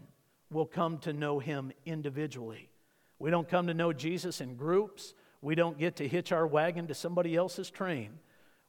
will 0.51 0.65
come 0.65 0.97
to 0.99 1.13
know 1.13 1.39
Him 1.39 1.71
individually. 1.85 2.69
We 3.19 3.29
don't 3.31 3.47
come 3.47 3.67
to 3.67 3.73
know 3.73 3.93
Jesus 3.93 4.41
in 4.41 4.55
groups. 4.55 5.13
We 5.41 5.55
don't 5.55 5.77
get 5.77 5.95
to 5.97 6.07
hitch 6.07 6.31
our 6.31 6.45
wagon 6.45 6.87
to 6.87 6.93
somebody 6.93 7.35
else's 7.35 7.69
train. 7.69 8.19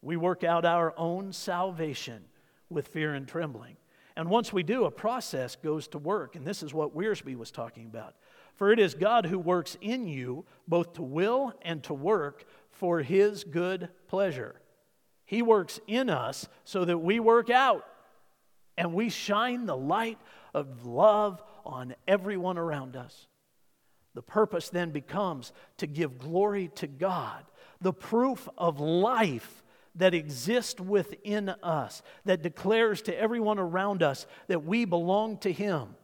We 0.00 0.16
work 0.16 0.42
out 0.42 0.64
our 0.64 0.94
own 0.96 1.32
salvation 1.32 2.24
with 2.70 2.88
fear 2.88 3.14
and 3.14 3.28
trembling. 3.28 3.76
And 4.16 4.28
once 4.28 4.52
we 4.52 4.62
do, 4.62 4.84
a 4.84 4.90
process 4.90 5.56
goes 5.56 5.88
to 5.88 5.98
work. 5.98 6.36
And 6.36 6.46
this 6.46 6.62
is 6.62 6.74
what 6.74 6.94
Wiersbe 6.94 7.36
was 7.36 7.50
talking 7.50 7.86
about. 7.86 8.14
For 8.54 8.72
it 8.72 8.78
is 8.78 8.94
God 8.94 9.26
who 9.26 9.38
works 9.38 9.76
in 9.80 10.06
you 10.06 10.44
both 10.68 10.94
to 10.94 11.02
will 11.02 11.54
and 11.62 11.82
to 11.84 11.94
work 11.94 12.44
for 12.70 13.00
his 13.00 13.44
good 13.44 13.88
pleasure. 14.08 14.56
He 15.24 15.40
works 15.40 15.80
in 15.86 16.10
us 16.10 16.48
so 16.64 16.84
that 16.84 16.98
we 16.98 17.20
work 17.20 17.48
out 17.48 17.86
and 18.76 18.92
we 18.92 19.08
shine 19.08 19.66
the 19.66 19.76
light 19.76 20.18
of 20.52 20.84
love 20.84 21.42
on 21.64 21.94
everyone 22.06 22.58
around 22.58 22.96
us. 22.96 23.26
The 24.14 24.22
purpose 24.22 24.68
then 24.68 24.90
becomes 24.90 25.52
to 25.78 25.86
give 25.86 26.18
glory 26.18 26.68
to 26.76 26.86
God, 26.86 27.44
the 27.80 27.92
proof 27.92 28.48
of 28.58 28.78
life 28.78 29.62
that 29.94 30.14
exists 30.14 30.80
within 30.80 31.50
us, 31.62 32.02
that 32.24 32.42
declares 32.42 33.02
to 33.02 33.18
everyone 33.18 33.58
around 33.58 34.02
us 34.02 34.26
that 34.48 34.64
we 34.64 34.84
belong 34.84 35.38
to 35.38 35.52
Him, 35.52 35.96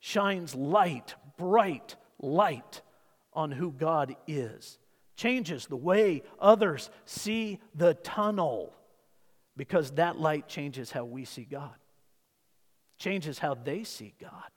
shines 0.00 0.54
light, 0.54 1.14
bright 1.36 1.96
light 2.20 2.82
on 3.32 3.52
who 3.52 3.70
God 3.72 4.16
is, 4.26 4.78
changes 5.16 5.66
the 5.66 5.76
way 5.76 6.22
others 6.40 6.90
see 7.04 7.60
the 7.74 7.94
tunnel, 7.94 8.72
because 9.56 9.92
that 9.92 10.18
light 10.18 10.48
changes 10.48 10.90
how 10.90 11.04
we 11.04 11.24
see 11.24 11.44
God, 11.44 11.74
changes 12.98 13.38
how 13.38 13.54
they 13.54 13.84
see 13.84 14.14
God. 14.20 14.50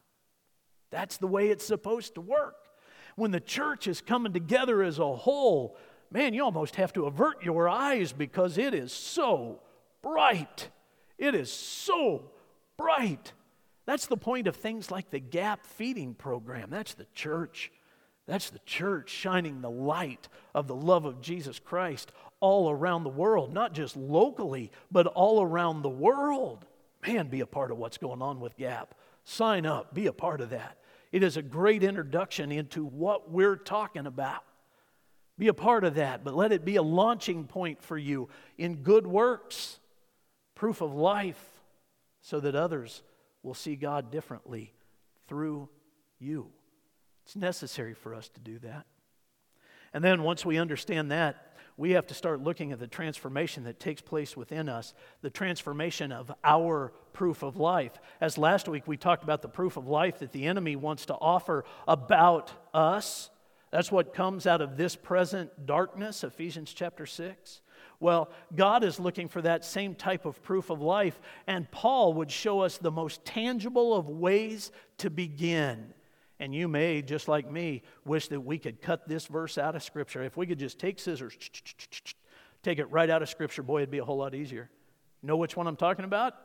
That's 0.91 1.17
the 1.17 1.27
way 1.27 1.49
it's 1.49 1.65
supposed 1.65 2.15
to 2.15 2.21
work 2.21 2.55
when 3.19 3.31
the 3.31 3.39
church 3.39 3.87
is 3.87 4.01
coming 4.01 4.33
together 4.33 4.81
as 4.81 4.97
a 4.99 5.15
whole, 5.15 5.77
man, 6.11 6.33
you 6.33 6.43
almost 6.43 6.77
have 6.77 6.93
to 6.93 7.05
avert 7.05 7.43
your 7.43 7.69
eyes 7.69 8.13
because 8.13 8.57
it 8.57 8.73
is 8.73 8.91
so 8.91 9.61
bright. 10.01 10.69
It 11.17 11.35
is 11.35 11.51
so 11.51 12.31
bright. 12.77 13.33
That's 13.85 14.07
the 14.07 14.17
point 14.17 14.47
of 14.47 14.55
things 14.55 14.89
like 14.89 15.09
the 15.09 15.19
Gap 15.19 15.65
Feeding 15.65 16.13
Program. 16.13 16.69
That's 16.69 16.93
the 16.93 17.07
church. 17.13 17.71
That's 18.27 18.49
the 18.49 18.59
church 18.59 19.09
shining 19.09 19.61
the 19.61 19.69
light 19.69 20.27
of 20.53 20.67
the 20.67 20.75
love 20.75 21.05
of 21.05 21.21
Jesus 21.21 21.59
Christ 21.59 22.11
all 22.39 22.69
around 22.69 23.03
the 23.03 23.09
world, 23.09 23.53
not 23.53 23.73
just 23.73 23.97
locally, 23.97 24.71
but 24.91 25.07
all 25.07 25.41
around 25.41 25.81
the 25.81 25.89
world. 25.89 26.65
Man, 27.05 27.27
be 27.27 27.41
a 27.41 27.45
part 27.45 27.71
of 27.71 27.77
what's 27.77 27.97
going 27.97 28.21
on 28.21 28.39
with 28.39 28.57
Gap. 28.57 28.93
Sign 29.23 29.65
up, 29.65 29.93
be 29.93 30.07
a 30.07 30.13
part 30.13 30.41
of 30.41 30.51
that. 30.51 30.77
It 31.11 31.23
is 31.23 31.37
a 31.37 31.41
great 31.41 31.83
introduction 31.83 32.51
into 32.51 32.85
what 32.85 33.31
we're 33.31 33.55
talking 33.55 34.05
about. 34.05 34.43
Be 35.37 35.47
a 35.47 35.53
part 35.53 35.83
of 35.83 35.95
that, 35.95 36.23
but 36.23 36.35
let 36.35 36.51
it 36.51 36.65
be 36.65 36.75
a 36.75 36.83
launching 36.83 37.45
point 37.45 37.81
for 37.81 37.97
you 37.97 38.29
in 38.57 38.77
good 38.77 39.07
works, 39.07 39.79
proof 40.53 40.81
of 40.81 40.93
life, 40.93 41.43
so 42.21 42.39
that 42.41 42.55
others 42.55 43.01
will 43.41 43.53
see 43.53 43.75
God 43.75 44.11
differently 44.11 44.73
through 45.27 45.69
you. 46.19 46.51
It's 47.25 47.35
necessary 47.35 47.93
for 47.93 48.13
us 48.13 48.27
to 48.29 48.39
do 48.41 48.59
that. 48.59 48.85
And 49.93 50.03
then 50.03 50.23
once 50.23 50.45
we 50.45 50.57
understand 50.57 51.11
that, 51.11 51.48
we 51.79 51.91
have 51.91 52.07
to 52.07 52.13
start 52.13 52.43
looking 52.43 52.73
at 52.73 52.79
the 52.79 52.87
transformation 52.87 53.63
that 53.63 53.79
takes 53.79 54.01
place 54.01 54.35
within 54.35 54.67
us, 54.67 54.93
the 55.21 55.29
transformation 55.29 56.11
of 56.11 56.29
our 56.43 56.91
proof 57.13 57.41
of 57.41 57.55
life. 57.55 57.93
As 58.19 58.37
last 58.37 58.67
week 58.67 58.85
we 58.85 58.97
talked 58.97 59.23
about 59.23 59.41
the 59.41 59.47
proof 59.47 59.77
of 59.77 59.87
life 59.87 60.19
that 60.19 60.33
the 60.33 60.45
enemy 60.45 60.75
wants 60.75 61.05
to 61.05 61.13
offer 61.13 61.63
about 61.87 62.51
us. 62.73 63.29
That's 63.71 63.93
what 63.93 64.13
comes 64.13 64.45
out 64.45 64.59
of 64.59 64.75
this 64.75 64.97
present 64.97 65.65
darkness, 65.65 66.25
Ephesians 66.25 66.73
chapter 66.73 67.05
6. 67.05 67.61
Well, 68.01 68.29
God 68.53 68.83
is 68.83 68.99
looking 68.99 69.29
for 69.29 69.41
that 69.41 69.63
same 69.63 69.95
type 69.95 70.25
of 70.25 70.43
proof 70.43 70.69
of 70.69 70.81
life, 70.81 71.17
and 71.47 71.71
Paul 71.71 72.13
would 72.15 72.29
show 72.29 72.59
us 72.59 72.77
the 72.77 72.91
most 72.91 73.23
tangible 73.23 73.93
of 73.93 74.09
ways 74.09 74.73
to 74.97 75.09
begin. 75.09 75.93
And 76.39 76.55
you 76.55 76.67
may, 76.67 77.01
just 77.01 77.27
like 77.27 77.51
me, 77.51 77.83
wish 78.05 78.29
that 78.29 78.39
we 78.39 78.57
could 78.57 78.81
cut 78.81 79.07
this 79.07 79.25
verse 79.25 79.57
out 79.57 79.75
of 79.75 79.83
Scripture. 79.83 80.23
If 80.23 80.37
we 80.37 80.47
could 80.47 80.59
just 80.59 80.79
take 80.79 80.99
scissors, 80.99 81.37
take 82.63 82.79
it 82.79 82.85
right 82.85 83.09
out 83.09 83.21
of 83.21 83.29
Scripture, 83.29 83.61
boy, 83.61 83.79
it'd 83.79 83.91
be 83.91 83.97
a 83.97 84.05
whole 84.05 84.17
lot 84.17 84.33
easier. 84.33 84.69
Know 85.21 85.35
which 85.35 85.57
one 85.57 85.67
I'm 85.67 85.75
talking 85.75 86.05
about? 86.05 86.35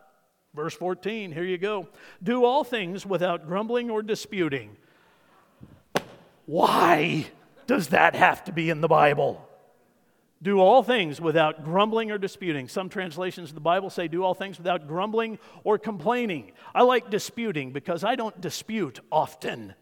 Verse 0.52 0.74
14, 0.74 1.32
here 1.32 1.44
you 1.44 1.58
go. 1.58 1.88
Do 2.22 2.44
all 2.44 2.64
things 2.64 3.06
without 3.06 3.46
grumbling 3.46 3.90
or 3.90 4.02
disputing. 4.02 4.76
Why 6.46 7.26
does 7.66 7.88
that 7.88 8.14
have 8.14 8.44
to 8.44 8.52
be 8.52 8.70
in 8.70 8.80
the 8.80 8.88
Bible? 8.88 9.48
Do 10.42 10.60
all 10.60 10.82
things 10.82 11.20
without 11.20 11.64
grumbling 11.64 12.10
or 12.10 12.18
disputing. 12.18 12.68
Some 12.68 12.88
translations 12.88 13.48
of 13.50 13.54
the 13.54 13.60
Bible 13.60 13.90
say, 13.90 14.08
do 14.08 14.22
all 14.22 14.34
things 14.34 14.58
without 14.58 14.86
grumbling 14.86 15.38
or 15.62 15.78
complaining. 15.78 16.52
I 16.74 16.82
like 16.82 17.10
disputing 17.10 17.72
because 17.72 18.04
I 18.04 18.14
don't 18.14 18.38
dispute 18.40 19.00
often. 19.10 19.74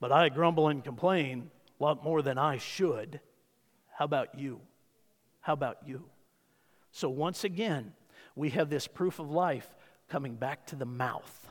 But 0.00 0.12
I 0.12 0.28
grumble 0.28 0.68
and 0.68 0.84
complain 0.84 1.50
a 1.80 1.84
lot 1.84 2.04
more 2.04 2.22
than 2.22 2.38
I 2.38 2.58
should. 2.58 3.20
How 3.92 4.04
about 4.04 4.38
you? 4.38 4.60
How 5.40 5.52
about 5.52 5.78
you? 5.86 6.04
So, 6.92 7.08
once 7.08 7.44
again, 7.44 7.92
we 8.34 8.50
have 8.50 8.70
this 8.70 8.86
proof 8.86 9.18
of 9.18 9.30
life 9.30 9.68
coming 10.08 10.34
back 10.34 10.66
to 10.66 10.76
the 10.76 10.84
mouth. 10.84 11.48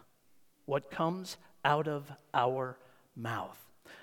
What 0.66 0.92
comes 0.92 1.38
out 1.64 1.88
of 1.88 2.12
our 2.34 2.78
mouth. 3.16 3.58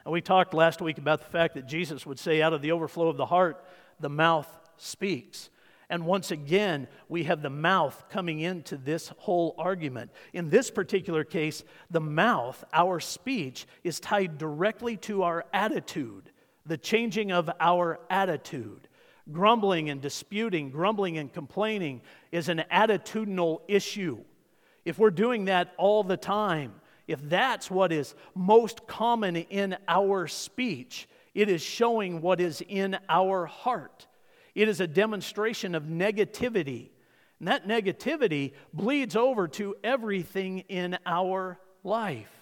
And 0.05 0.12
we 0.12 0.20
talked 0.20 0.55
last 0.55 0.81
week 0.81 0.98
about 0.98 1.20
the 1.20 1.31
fact 1.31 1.55
that 1.55 1.66
Jesus 1.66 2.05
would 2.05 2.18
say, 2.18 2.42
out 2.42 2.52
of 2.52 2.62
the 2.62 2.72
overflow 2.72 3.09
of 3.09 3.16
the 3.16 3.26
heart, 3.26 3.64
the 4.00 4.09
mouth 4.09 4.48
speaks. 4.76 5.48
And 5.92 6.07
once 6.07 6.31
again, 6.31 6.88
we 7.11 7.24
have 7.24 7.42
the 7.42 7.50
mouth 7.50 8.07
coming 8.09 8.40
into 8.40 8.78
this 8.78 9.12
whole 9.18 9.55
argument. 9.59 10.11
In 10.33 10.48
this 10.48 10.70
particular 10.70 11.22
case, 11.22 11.64
the 11.90 12.00
mouth, 12.00 12.64
our 12.72 12.98
speech, 12.98 13.66
is 13.85 14.00
tied 14.00 14.38
directly 14.38 14.96
to 14.96 15.22
our 15.22 15.44
attitude, 15.52 16.31
the 16.64 16.78
changing 16.78 17.31
of 17.31 17.50
our 17.61 18.00
attitude. 18.09 18.88
Grumbling 19.31 19.90
and 19.90 20.00
disputing, 20.00 20.70
grumbling 20.70 21.18
and 21.18 21.31
complaining 21.31 22.00
is 22.33 22.48
an 22.48 22.64
attitudinal 22.72 23.61
issue. 23.68 24.24
If 24.87 24.98
we're 24.98 25.11
doing 25.11 25.44
that 25.44 25.74
all 25.76 26.05
the 26.05 26.16
time, 26.16 26.72
if 27.07 27.20
that's 27.28 27.70
what 27.70 27.92
is 27.92 28.14
most 28.35 28.87
common 28.87 29.37
in 29.37 29.76
our 29.87 30.26
speech, 30.26 31.07
it 31.35 31.50
is 31.50 31.61
showing 31.61 32.22
what 32.22 32.40
is 32.40 32.62
in 32.66 32.96
our 33.11 33.44
heart. 33.44 34.07
It 34.55 34.69
is 34.69 34.81
a 34.81 34.87
demonstration 34.87 35.75
of 35.75 35.85
negativity. 35.85 36.91
And 37.38 37.49
that 37.49 37.67
negativity 37.67 38.53
bleeds 38.73 39.17
over 39.17 39.49
to 39.49 39.75
everything 39.83 40.61
in 40.61 40.99
our 41.07 41.59
life. 41.83 42.33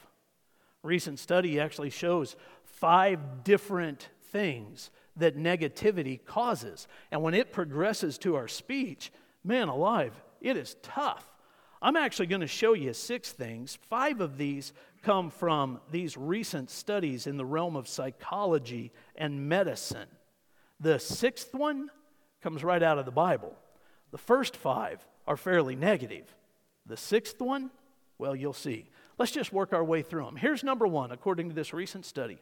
A 0.83 0.87
recent 0.87 1.19
study 1.19 1.61
actually 1.61 1.91
shows 1.91 2.37
five 2.65 3.45
different 3.45 4.09
things 4.31 4.91
that 5.17 5.37
negativity 5.37 6.25
causes. 6.25 6.89
And 7.11 7.23
when 7.23 7.35
it 7.35 7.53
progresses 7.53 8.19
to 8.19 8.37
our 8.37 8.49
speech, 8.49 9.13
man 9.45 9.69
alive, 9.69 10.15
it 10.41 10.57
is 10.57 10.77
tough. 10.83 11.27
I'm 11.83 11.97
actually 11.97 12.27
going 12.27 12.43
to 12.43 12.47
show 12.47 12.75
you 12.75 12.93
six 12.93 13.33
things. 13.33 13.79
Five 13.89 14.21
of 14.21 14.37
these 14.37 14.73
come 15.03 15.31
from 15.31 15.81
these 15.91 16.17
recent 16.17 16.71
studies 16.71 17.27
in 17.27 17.39
the 17.39 17.45
realm 17.45 17.75
of 17.75 17.89
psychology 17.89 18.93
and 19.17 19.49
medicine. 19.49 20.09
The 20.79 20.99
sixth 20.99 21.55
one 21.55 21.91
comes 22.43 22.65
right 22.65 22.83
out 22.83 22.99
of 22.99 23.05
the 23.05 23.11
Bible. 23.11 23.57
The 24.11 24.19
first 24.19 24.57
five 24.57 25.07
are 25.27 25.37
fairly 25.37 25.77
negative. 25.77 26.35
The 26.87 26.97
sixth 26.97 27.41
one, 27.41 27.71
well, 28.19 28.35
you'll 28.35 28.53
see. 28.53 28.89
Let's 29.19 29.33
just 29.33 29.53
work 29.53 29.73
our 29.73 29.85
way 29.85 30.03
through 30.03 30.25
them. 30.25 30.37
Here's 30.37 30.65
number 30.65 30.87
one, 30.87 31.13
according 31.13 31.49
to 31.51 31.55
this 31.55 31.73
recent 31.73 32.07
study 32.07 32.41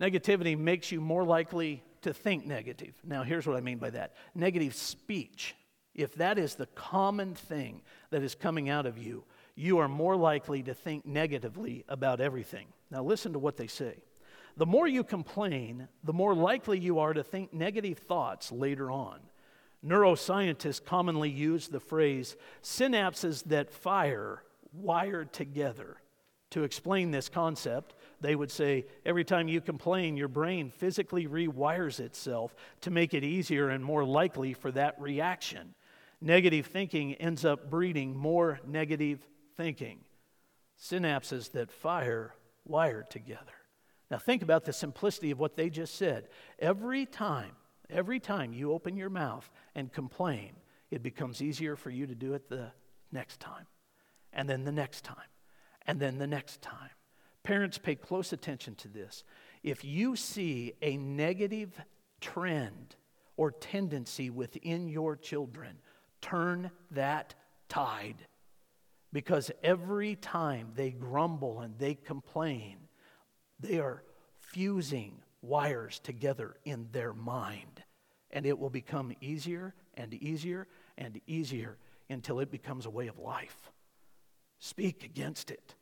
negativity 0.00 0.56
makes 0.56 0.92
you 0.92 1.00
more 1.00 1.24
likely 1.24 1.82
to 2.02 2.12
think 2.12 2.46
negative. 2.46 2.94
Now, 3.04 3.22
here's 3.22 3.46
what 3.46 3.56
I 3.56 3.60
mean 3.60 3.78
by 3.78 3.90
that 3.90 4.14
negative 4.34 4.74
speech. 4.74 5.54
If 5.94 6.14
that 6.16 6.38
is 6.38 6.54
the 6.54 6.66
common 6.66 7.34
thing 7.34 7.82
that 8.10 8.22
is 8.22 8.34
coming 8.34 8.68
out 8.68 8.86
of 8.86 8.98
you, 8.98 9.24
you 9.56 9.78
are 9.78 9.88
more 9.88 10.14
likely 10.14 10.62
to 10.62 10.74
think 10.74 11.04
negatively 11.04 11.84
about 11.88 12.20
everything. 12.20 12.68
Now, 12.90 13.02
listen 13.02 13.32
to 13.32 13.38
what 13.40 13.56
they 13.56 13.66
say. 13.66 13.96
The 14.58 14.66
more 14.66 14.88
you 14.88 15.04
complain, 15.04 15.86
the 16.02 16.12
more 16.12 16.34
likely 16.34 16.80
you 16.80 16.98
are 16.98 17.14
to 17.14 17.22
think 17.22 17.54
negative 17.54 17.98
thoughts 17.98 18.50
later 18.50 18.90
on. 18.90 19.20
Neuroscientists 19.86 20.84
commonly 20.84 21.30
use 21.30 21.68
the 21.68 21.78
phrase 21.78 22.34
synapses 22.60 23.44
that 23.44 23.70
fire 23.70 24.42
wired 24.72 25.32
together. 25.32 25.98
To 26.50 26.64
explain 26.64 27.12
this 27.12 27.28
concept, 27.28 27.94
they 28.20 28.34
would 28.34 28.50
say 28.50 28.86
every 29.06 29.22
time 29.22 29.46
you 29.46 29.60
complain, 29.60 30.16
your 30.16 30.26
brain 30.26 30.70
physically 30.70 31.28
rewires 31.28 32.00
itself 32.00 32.56
to 32.80 32.90
make 32.90 33.14
it 33.14 33.22
easier 33.22 33.68
and 33.68 33.84
more 33.84 34.04
likely 34.04 34.54
for 34.54 34.72
that 34.72 35.00
reaction. 35.00 35.72
Negative 36.20 36.66
thinking 36.66 37.14
ends 37.14 37.44
up 37.44 37.70
breeding 37.70 38.16
more 38.16 38.58
negative 38.66 39.24
thinking. 39.56 40.00
Synapses 40.76 41.52
that 41.52 41.70
fire 41.70 42.34
wired 42.64 43.08
together. 43.08 43.57
Now, 44.10 44.18
think 44.18 44.42
about 44.42 44.64
the 44.64 44.72
simplicity 44.72 45.30
of 45.30 45.38
what 45.38 45.56
they 45.56 45.68
just 45.68 45.96
said. 45.96 46.28
Every 46.58 47.04
time, 47.04 47.52
every 47.90 48.20
time 48.20 48.52
you 48.52 48.72
open 48.72 48.96
your 48.96 49.10
mouth 49.10 49.50
and 49.74 49.92
complain, 49.92 50.52
it 50.90 51.02
becomes 51.02 51.42
easier 51.42 51.76
for 51.76 51.90
you 51.90 52.06
to 52.06 52.14
do 52.14 52.32
it 52.32 52.48
the 52.48 52.72
next 53.12 53.40
time, 53.40 53.66
and 54.32 54.48
then 54.48 54.64
the 54.64 54.72
next 54.72 55.04
time, 55.04 55.16
and 55.86 56.00
then 56.00 56.18
the 56.18 56.26
next 56.26 56.62
time. 56.62 56.90
Parents, 57.42 57.78
pay 57.78 57.94
close 57.94 58.32
attention 58.32 58.74
to 58.76 58.88
this. 58.88 59.24
If 59.62 59.84
you 59.84 60.16
see 60.16 60.72
a 60.82 60.96
negative 60.96 61.78
trend 62.20 62.96
or 63.36 63.50
tendency 63.50 64.30
within 64.30 64.88
your 64.88 65.16
children, 65.16 65.78
turn 66.20 66.70
that 66.90 67.34
tide. 67.68 68.26
Because 69.12 69.50
every 69.62 70.16
time 70.16 70.72
they 70.74 70.90
grumble 70.90 71.60
and 71.60 71.78
they 71.78 71.94
complain, 71.94 72.87
they 73.60 73.78
are 73.78 74.02
fusing 74.40 75.22
wires 75.42 75.98
together 75.98 76.56
in 76.64 76.88
their 76.92 77.12
mind. 77.12 77.82
And 78.30 78.44
it 78.44 78.58
will 78.58 78.70
become 78.70 79.14
easier 79.20 79.74
and 79.94 80.12
easier 80.14 80.66
and 80.96 81.20
easier 81.26 81.78
until 82.10 82.40
it 82.40 82.50
becomes 82.50 82.86
a 82.86 82.90
way 82.90 83.06
of 83.06 83.18
life. 83.18 83.70
Speak 84.58 85.04
against 85.04 85.50
it. 85.50 85.74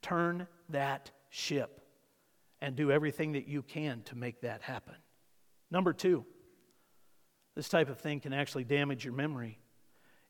Turn 0.00 0.46
that 0.70 1.10
ship 1.30 1.80
and 2.60 2.74
do 2.76 2.90
everything 2.90 3.32
that 3.32 3.46
you 3.46 3.62
can 3.62 4.02
to 4.02 4.16
make 4.16 4.40
that 4.40 4.62
happen. 4.62 4.94
Number 5.70 5.92
two, 5.92 6.24
this 7.54 7.68
type 7.68 7.88
of 7.88 7.98
thing 7.98 8.20
can 8.20 8.32
actually 8.32 8.64
damage 8.64 9.04
your 9.04 9.14
memory. 9.14 9.58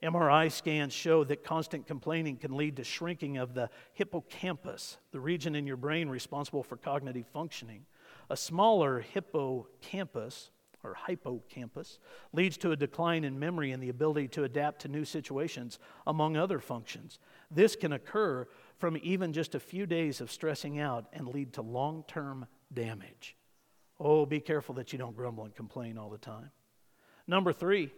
MRI 0.03 0.51
scans 0.51 0.93
show 0.93 1.23
that 1.25 1.45
constant 1.45 1.87
complaining 1.87 2.37
can 2.37 2.57
lead 2.57 2.77
to 2.77 2.85
shrinking 2.85 3.37
of 3.37 3.55
the 3.55 3.71
hippocampus, 3.93 4.99
the 5.13 5.21
region 5.21 5.55
in 5.55 5.67
your 5.67 5.77
brain 5.77 6.09
responsible 6.09 6.63
for 6.65 6.77
cognitive 6.77 7.27
functioning. 7.33 7.87
A 8.29 8.37
smaller 8.37 9.01
hippocampus 9.01 10.51
or 10.83 10.97
hippocampus 11.07 12.01
leads 12.33 12.57
to 12.59 12.73
a 12.73 12.77
decline 12.77 13.23
in 13.23 13.39
memory 13.39 13.71
and 13.71 13.81
the 13.81 13.89
ability 13.89 14.27
to 14.29 14.45
adapt 14.45 14.83
to 14.83 14.89
new 14.89 15.05
situations, 15.05 15.79
among 16.07 16.37
other 16.37 16.59
functions. 16.59 17.21
This 17.51 17.77
can 17.77 17.93
occur 17.93 18.49
from 18.79 18.99
even 19.03 19.33
just 19.33 19.55
a 19.55 19.61
few 19.61 19.87
days 19.87 20.21
of 20.21 20.33
stressing 20.33 20.81
out 20.81 21.07
and 21.13 21.29
lead 21.29 21.53
to 21.53 21.63
long 21.63 22.05
term 22.09 22.47
damage. 22.73 23.37
Oh, 24.01 24.27
be 24.27 24.41
careful 24.41 24.75
that 24.77 24.93
you 24.93 24.99
don't 24.99 25.17
grumble 25.17 25.45
and 25.45 25.55
complain 25.55 25.97
all 25.97 26.11
the 26.11 26.19
time. 26.19 26.51
Number 27.29 27.53
three, 27.53 27.93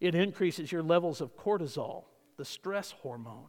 it 0.00 0.14
increases 0.14 0.70
your 0.70 0.82
levels 0.82 1.20
of 1.20 1.36
cortisol, 1.36 2.04
the 2.36 2.44
stress 2.44 2.92
hormone. 2.92 3.48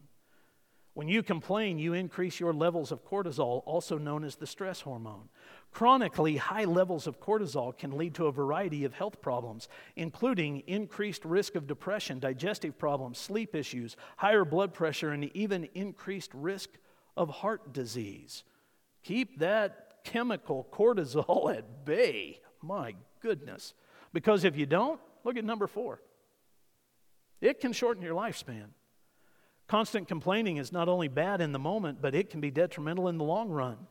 When 0.94 1.08
you 1.08 1.22
complain, 1.22 1.78
you 1.78 1.92
increase 1.92 2.40
your 2.40 2.52
levels 2.52 2.90
of 2.90 3.04
cortisol, 3.04 3.62
also 3.64 3.96
known 3.96 4.24
as 4.24 4.36
the 4.36 4.46
stress 4.46 4.80
hormone. 4.80 5.28
Chronically 5.70 6.36
high 6.36 6.64
levels 6.64 7.06
of 7.06 7.20
cortisol 7.20 7.76
can 7.76 7.96
lead 7.96 8.14
to 8.16 8.26
a 8.26 8.32
variety 8.32 8.84
of 8.84 8.92
health 8.92 9.22
problems, 9.22 9.68
including 9.94 10.64
increased 10.66 11.24
risk 11.24 11.54
of 11.54 11.68
depression, 11.68 12.18
digestive 12.18 12.76
problems, 12.76 13.18
sleep 13.18 13.54
issues, 13.54 13.96
higher 14.16 14.44
blood 14.44 14.74
pressure, 14.74 15.10
and 15.10 15.34
even 15.36 15.68
increased 15.74 16.32
risk 16.34 16.70
of 17.16 17.30
heart 17.30 17.72
disease. 17.72 18.42
Keep 19.04 19.38
that 19.38 20.02
chemical 20.02 20.66
cortisol 20.72 21.54
at 21.56 21.84
bay. 21.84 22.40
My 22.62 22.96
goodness. 23.20 23.74
Because 24.12 24.44
if 24.44 24.56
you 24.56 24.66
don't, 24.66 25.00
look 25.22 25.36
at 25.36 25.44
number 25.44 25.68
four. 25.68 26.00
It 27.40 27.60
can 27.60 27.72
shorten 27.72 28.02
your 28.02 28.14
lifespan. 28.14 28.66
Constant 29.66 30.08
complaining 30.08 30.56
is 30.56 30.72
not 30.72 30.88
only 30.88 31.08
bad 31.08 31.40
in 31.40 31.52
the 31.52 31.58
moment, 31.58 32.02
but 32.02 32.14
it 32.14 32.28
can 32.28 32.40
be 32.40 32.50
detrimental 32.50 33.08
in 33.08 33.18
the 33.18 33.24
long 33.24 33.50
run. 33.50 33.86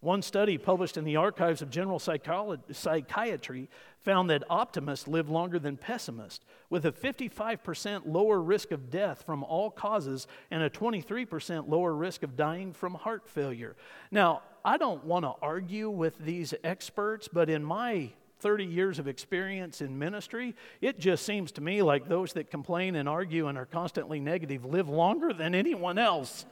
One 0.00 0.20
study 0.20 0.58
published 0.58 0.98
in 0.98 1.04
the 1.04 1.16
Archives 1.16 1.62
of 1.62 1.70
General 1.70 1.98
Psychiatry 1.98 3.70
found 4.00 4.28
that 4.28 4.44
optimists 4.50 5.08
live 5.08 5.30
longer 5.30 5.58
than 5.58 5.78
pessimists, 5.78 6.44
with 6.68 6.84
a 6.84 6.92
55% 6.92 8.02
lower 8.04 8.42
risk 8.42 8.70
of 8.70 8.90
death 8.90 9.22
from 9.24 9.42
all 9.42 9.70
causes 9.70 10.26
and 10.50 10.62
a 10.62 10.68
23% 10.68 11.68
lower 11.70 11.94
risk 11.94 12.22
of 12.22 12.36
dying 12.36 12.74
from 12.74 12.92
heart 12.92 13.26
failure. 13.26 13.76
Now, 14.10 14.42
I 14.62 14.76
don't 14.76 15.04
want 15.04 15.24
to 15.24 15.32
argue 15.40 15.88
with 15.88 16.18
these 16.18 16.52
experts, 16.62 17.26
but 17.32 17.48
in 17.48 17.64
my 17.64 18.10
30 18.44 18.66
years 18.66 18.98
of 18.98 19.08
experience 19.08 19.80
in 19.80 19.98
ministry, 19.98 20.54
it 20.82 21.00
just 21.00 21.24
seems 21.24 21.50
to 21.50 21.62
me 21.62 21.80
like 21.80 22.10
those 22.10 22.34
that 22.34 22.50
complain 22.50 22.94
and 22.94 23.08
argue 23.08 23.46
and 23.46 23.56
are 23.56 23.64
constantly 23.64 24.20
negative 24.20 24.66
live 24.66 24.86
longer 24.86 25.32
than 25.32 25.54
anyone 25.54 25.96
else. 25.96 26.44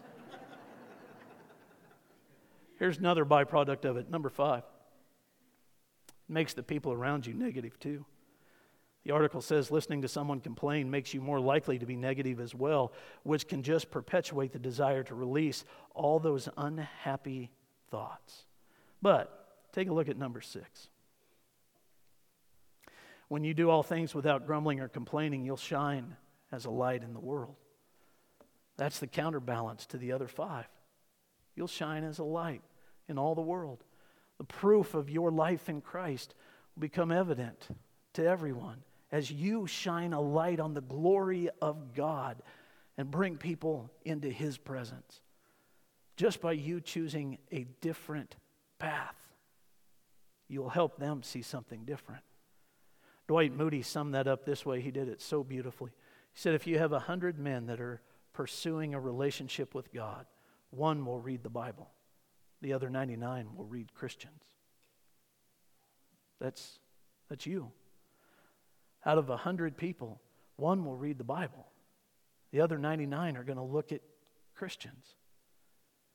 Here's 2.78 2.96
another 2.96 3.26
byproduct 3.26 3.84
of 3.84 3.98
it. 3.98 4.08
Number 4.08 4.30
five, 4.30 4.62
it 6.08 6.32
makes 6.32 6.54
the 6.54 6.62
people 6.62 6.94
around 6.94 7.26
you 7.26 7.34
negative 7.34 7.78
too. 7.78 8.06
The 9.04 9.10
article 9.10 9.42
says 9.42 9.70
listening 9.70 10.00
to 10.00 10.08
someone 10.08 10.40
complain 10.40 10.90
makes 10.90 11.12
you 11.12 11.20
more 11.20 11.40
likely 11.40 11.78
to 11.78 11.84
be 11.84 11.96
negative 11.96 12.40
as 12.40 12.54
well, 12.54 12.94
which 13.22 13.46
can 13.46 13.62
just 13.62 13.90
perpetuate 13.90 14.52
the 14.52 14.58
desire 14.58 15.02
to 15.02 15.14
release 15.14 15.66
all 15.94 16.18
those 16.18 16.48
unhappy 16.56 17.50
thoughts. 17.90 18.46
But 19.02 19.68
take 19.72 19.90
a 19.90 19.92
look 19.92 20.08
at 20.08 20.16
number 20.16 20.40
six. 20.40 20.88
When 23.32 23.44
you 23.44 23.54
do 23.54 23.70
all 23.70 23.82
things 23.82 24.14
without 24.14 24.46
grumbling 24.46 24.80
or 24.80 24.88
complaining, 24.88 25.42
you'll 25.42 25.56
shine 25.56 26.16
as 26.52 26.66
a 26.66 26.70
light 26.70 27.02
in 27.02 27.14
the 27.14 27.18
world. 27.18 27.56
That's 28.76 28.98
the 28.98 29.06
counterbalance 29.06 29.86
to 29.86 29.96
the 29.96 30.12
other 30.12 30.28
five. 30.28 30.66
You'll 31.56 31.66
shine 31.66 32.04
as 32.04 32.18
a 32.18 32.24
light 32.24 32.60
in 33.08 33.16
all 33.16 33.34
the 33.34 33.40
world. 33.40 33.84
The 34.36 34.44
proof 34.44 34.92
of 34.92 35.08
your 35.08 35.30
life 35.30 35.70
in 35.70 35.80
Christ 35.80 36.34
will 36.74 36.82
become 36.82 37.10
evident 37.10 37.68
to 38.12 38.26
everyone 38.26 38.82
as 39.10 39.30
you 39.30 39.66
shine 39.66 40.12
a 40.12 40.20
light 40.20 40.60
on 40.60 40.74
the 40.74 40.82
glory 40.82 41.48
of 41.62 41.94
God 41.94 42.42
and 42.98 43.10
bring 43.10 43.38
people 43.38 43.90
into 44.04 44.28
His 44.28 44.58
presence. 44.58 45.22
Just 46.18 46.42
by 46.42 46.52
you 46.52 46.82
choosing 46.82 47.38
a 47.50 47.64
different 47.80 48.36
path, 48.78 49.16
you'll 50.48 50.68
help 50.68 50.98
them 50.98 51.22
see 51.22 51.40
something 51.40 51.86
different. 51.86 52.24
Dwight 53.28 53.54
Moody 53.54 53.82
summed 53.82 54.14
that 54.14 54.26
up 54.26 54.44
this 54.44 54.66
way. 54.66 54.80
He 54.80 54.90
did 54.90 55.08
it 55.08 55.20
so 55.22 55.42
beautifully. 55.42 55.90
He 56.32 56.40
said, 56.40 56.54
If 56.54 56.66
you 56.66 56.78
have 56.78 56.92
a 56.92 56.98
hundred 56.98 57.38
men 57.38 57.66
that 57.66 57.80
are 57.80 58.00
pursuing 58.32 58.94
a 58.94 59.00
relationship 59.00 59.74
with 59.74 59.92
God, 59.92 60.26
one 60.70 61.04
will 61.04 61.20
read 61.20 61.42
the 61.42 61.50
Bible 61.50 61.90
the 62.62 62.72
other 62.72 62.88
99 62.88 63.48
will 63.56 63.66
read 63.66 63.92
Christians. 63.92 64.44
That's, 66.40 66.78
that's 67.28 67.44
you. 67.44 67.70
Out 69.04 69.18
of 69.18 69.28
a 69.28 69.32
100 69.32 69.76
people, 69.76 70.20
one 70.56 70.84
will 70.84 70.96
read 70.96 71.18
the 71.18 71.24
Bible. 71.24 71.66
The 72.52 72.60
other 72.60 72.78
99 72.78 73.36
are 73.36 73.44
going 73.44 73.58
to 73.58 73.64
look 73.64 73.92
at 73.92 74.00
Christians. 74.54 75.16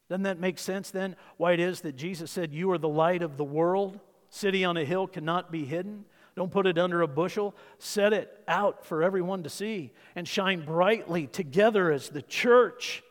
Doesn't 0.10 0.24
that 0.24 0.40
make 0.40 0.58
sense 0.58 0.90
then? 0.90 1.18
Why 1.36 1.52
it 1.52 1.60
is 1.60 1.82
that 1.82 1.98
Jesus 1.98 2.32
said, 2.32 2.54
You 2.54 2.72
are 2.72 2.78
the 2.78 2.88
light 2.88 3.22
of 3.22 3.36
the 3.36 3.44
world. 3.44 4.00
City 4.30 4.64
on 4.64 4.78
a 4.78 4.86
hill 4.86 5.06
cannot 5.06 5.52
be 5.52 5.66
hidden. 5.66 6.06
Don't 6.38 6.52
put 6.52 6.68
it 6.68 6.78
under 6.78 7.02
a 7.02 7.08
bushel. 7.08 7.56
Set 7.80 8.14
it 8.14 8.32
out 8.48 8.86
for 8.86 9.02
everyone 9.02 9.42
to 9.42 9.50
see 9.50 9.92
and 10.16 10.28
shine 10.28 10.64
brightly 10.64 11.26
together 11.26 11.92
as 11.92 12.10
the 12.10 12.22
church 12.22 13.02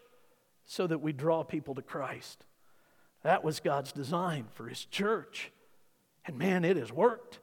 so 0.64 0.86
that 0.86 1.00
we 1.00 1.12
draw 1.12 1.42
people 1.42 1.74
to 1.74 1.82
Christ. 1.82 2.44
That 3.24 3.42
was 3.42 3.58
God's 3.58 3.90
design 3.90 4.46
for 4.54 4.68
His 4.68 4.84
church. 4.84 5.50
And 6.24 6.38
man, 6.38 6.64
it 6.64 6.76
has 6.76 6.92
worked. 6.92 7.40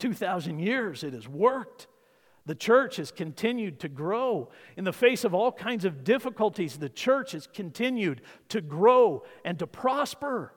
2,000 0.00 0.58
years, 0.58 1.04
it 1.04 1.12
has 1.12 1.28
worked. 1.28 1.86
The 2.44 2.56
church 2.56 2.96
has 2.96 3.12
continued 3.12 3.78
to 3.78 3.88
grow. 3.88 4.50
In 4.76 4.82
the 4.82 4.92
face 4.92 5.22
of 5.22 5.34
all 5.34 5.52
kinds 5.52 5.84
of 5.84 6.02
difficulties, 6.02 6.78
the 6.78 6.88
church 6.88 7.30
has 7.30 7.46
continued 7.46 8.22
to 8.48 8.60
grow 8.60 9.22
and 9.44 9.56
to 9.60 9.68
prosper. 9.68 10.52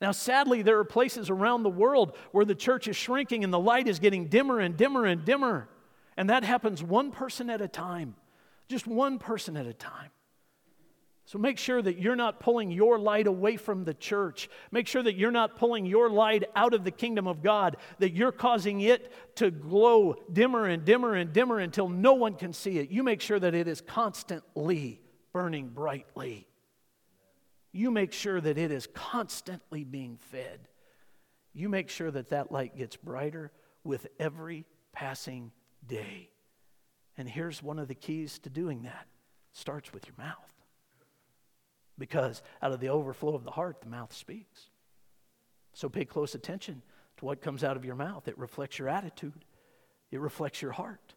Now, 0.00 0.12
sadly, 0.12 0.62
there 0.62 0.78
are 0.78 0.84
places 0.84 1.30
around 1.30 1.62
the 1.62 1.70
world 1.70 2.16
where 2.32 2.44
the 2.44 2.54
church 2.54 2.86
is 2.86 2.96
shrinking 2.96 3.44
and 3.44 3.52
the 3.52 3.58
light 3.58 3.88
is 3.88 3.98
getting 3.98 4.28
dimmer 4.28 4.60
and 4.60 4.76
dimmer 4.76 5.06
and 5.06 5.24
dimmer. 5.24 5.68
And 6.16 6.30
that 6.30 6.44
happens 6.44 6.82
one 6.82 7.10
person 7.10 7.48
at 7.48 7.60
a 7.60 7.68
time, 7.68 8.14
just 8.68 8.86
one 8.86 9.18
person 9.18 9.56
at 9.56 9.66
a 9.66 9.72
time. 9.72 10.10
So 11.24 11.38
make 11.40 11.58
sure 11.58 11.82
that 11.82 11.98
you're 11.98 12.14
not 12.14 12.38
pulling 12.38 12.70
your 12.70 13.00
light 13.00 13.26
away 13.26 13.56
from 13.56 13.84
the 13.84 13.94
church. 13.94 14.48
Make 14.70 14.86
sure 14.86 15.02
that 15.02 15.16
you're 15.16 15.32
not 15.32 15.56
pulling 15.56 15.84
your 15.84 16.08
light 16.08 16.44
out 16.54 16.72
of 16.72 16.84
the 16.84 16.92
kingdom 16.92 17.26
of 17.26 17.42
God, 17.42 17.78
that 17.98 18.12
you're 18.12 18.30
causing 18.30 18.80
it 18.80 19.12
to 19.36 19.50
glow 19.50 20.14
dimmer 20.32 20.66
and 20.66 20.84
dimmer 20.84 21.14
and 21.14 21.32
dimmer 21.32 21.58
until 21.58 21.88
no 21.88 22.14
one 22.14 22.34
can 22.34 22.52
see 22.52 22.78
it. 22.78 22.90
You 22.90 23.02
make 23.02 23.20
sure 23.20 23.40
that 23.40 23.54
it 23.54 23.66
is 23.66 23.80
constantly 23.80 25.00
burning 25.32 25.70
brightly. 25.70 26.46
You 27.76 27.90
make 27.90 28.12
sure 28.12 28.40
that 28.40 28.56
it 28.56 28.70
is 28.70 28.88
constantly 28.94 29.84
being 29.84 30.16
fed. 30.30 30.60
You 31.52 31.68
make 31.68 31.90
sure 31.90 32.10
that 32.10 32.30
that 32.30 32.50
light 32.50 32.74
gets 32.74 32.96
brighter 32.96 33.52
with 33.84 34.06
every 34.18 34.64
passing 34.92 35.52
day. 35.86 36.30
And 37.18 37.28
here's 37.28 37.62
one 37.62 37.78
of 37.78 37.88
the 37.88 37.94
keys 37.94 38.38
to 38.40 38.50
doing 38.50 38.84
that 38.84 39.06
it 39.52 39.58
starts 39.58 39.92
with 39.92 40.06
your 40.06 40.14
mouth 40.16 40.52
because 41.98 42.42
out 42.62 42.72
of 42.72 42.80
the 42.80 42.88
overflow 42.88 43.34
of 43.34 43.44
the 43.44 43.50
heart, 43.50 43.82
the 43.82 43.90
mouth 43.90 44.12
speaks. 44.14 44.70
So 45.74 45.90
pay 45.90 46.06
close 46.06 46.34
attention 46.34 46.80
to 47.18 47.24
what 47.26 47.42
comes 47.42 47.62
out 47.62 47.76
of 47.76 47.84
your 47.84 47.94
mouth. 47.94 48.26
It 48.26 48.38
reflects 48.38 48.78
your 48.78 48.88
attitude, 48.88 49.44
it 50.10 50.20
reflects 50.20 50.62
your 50.62 50.72
heart. 50.72 51.14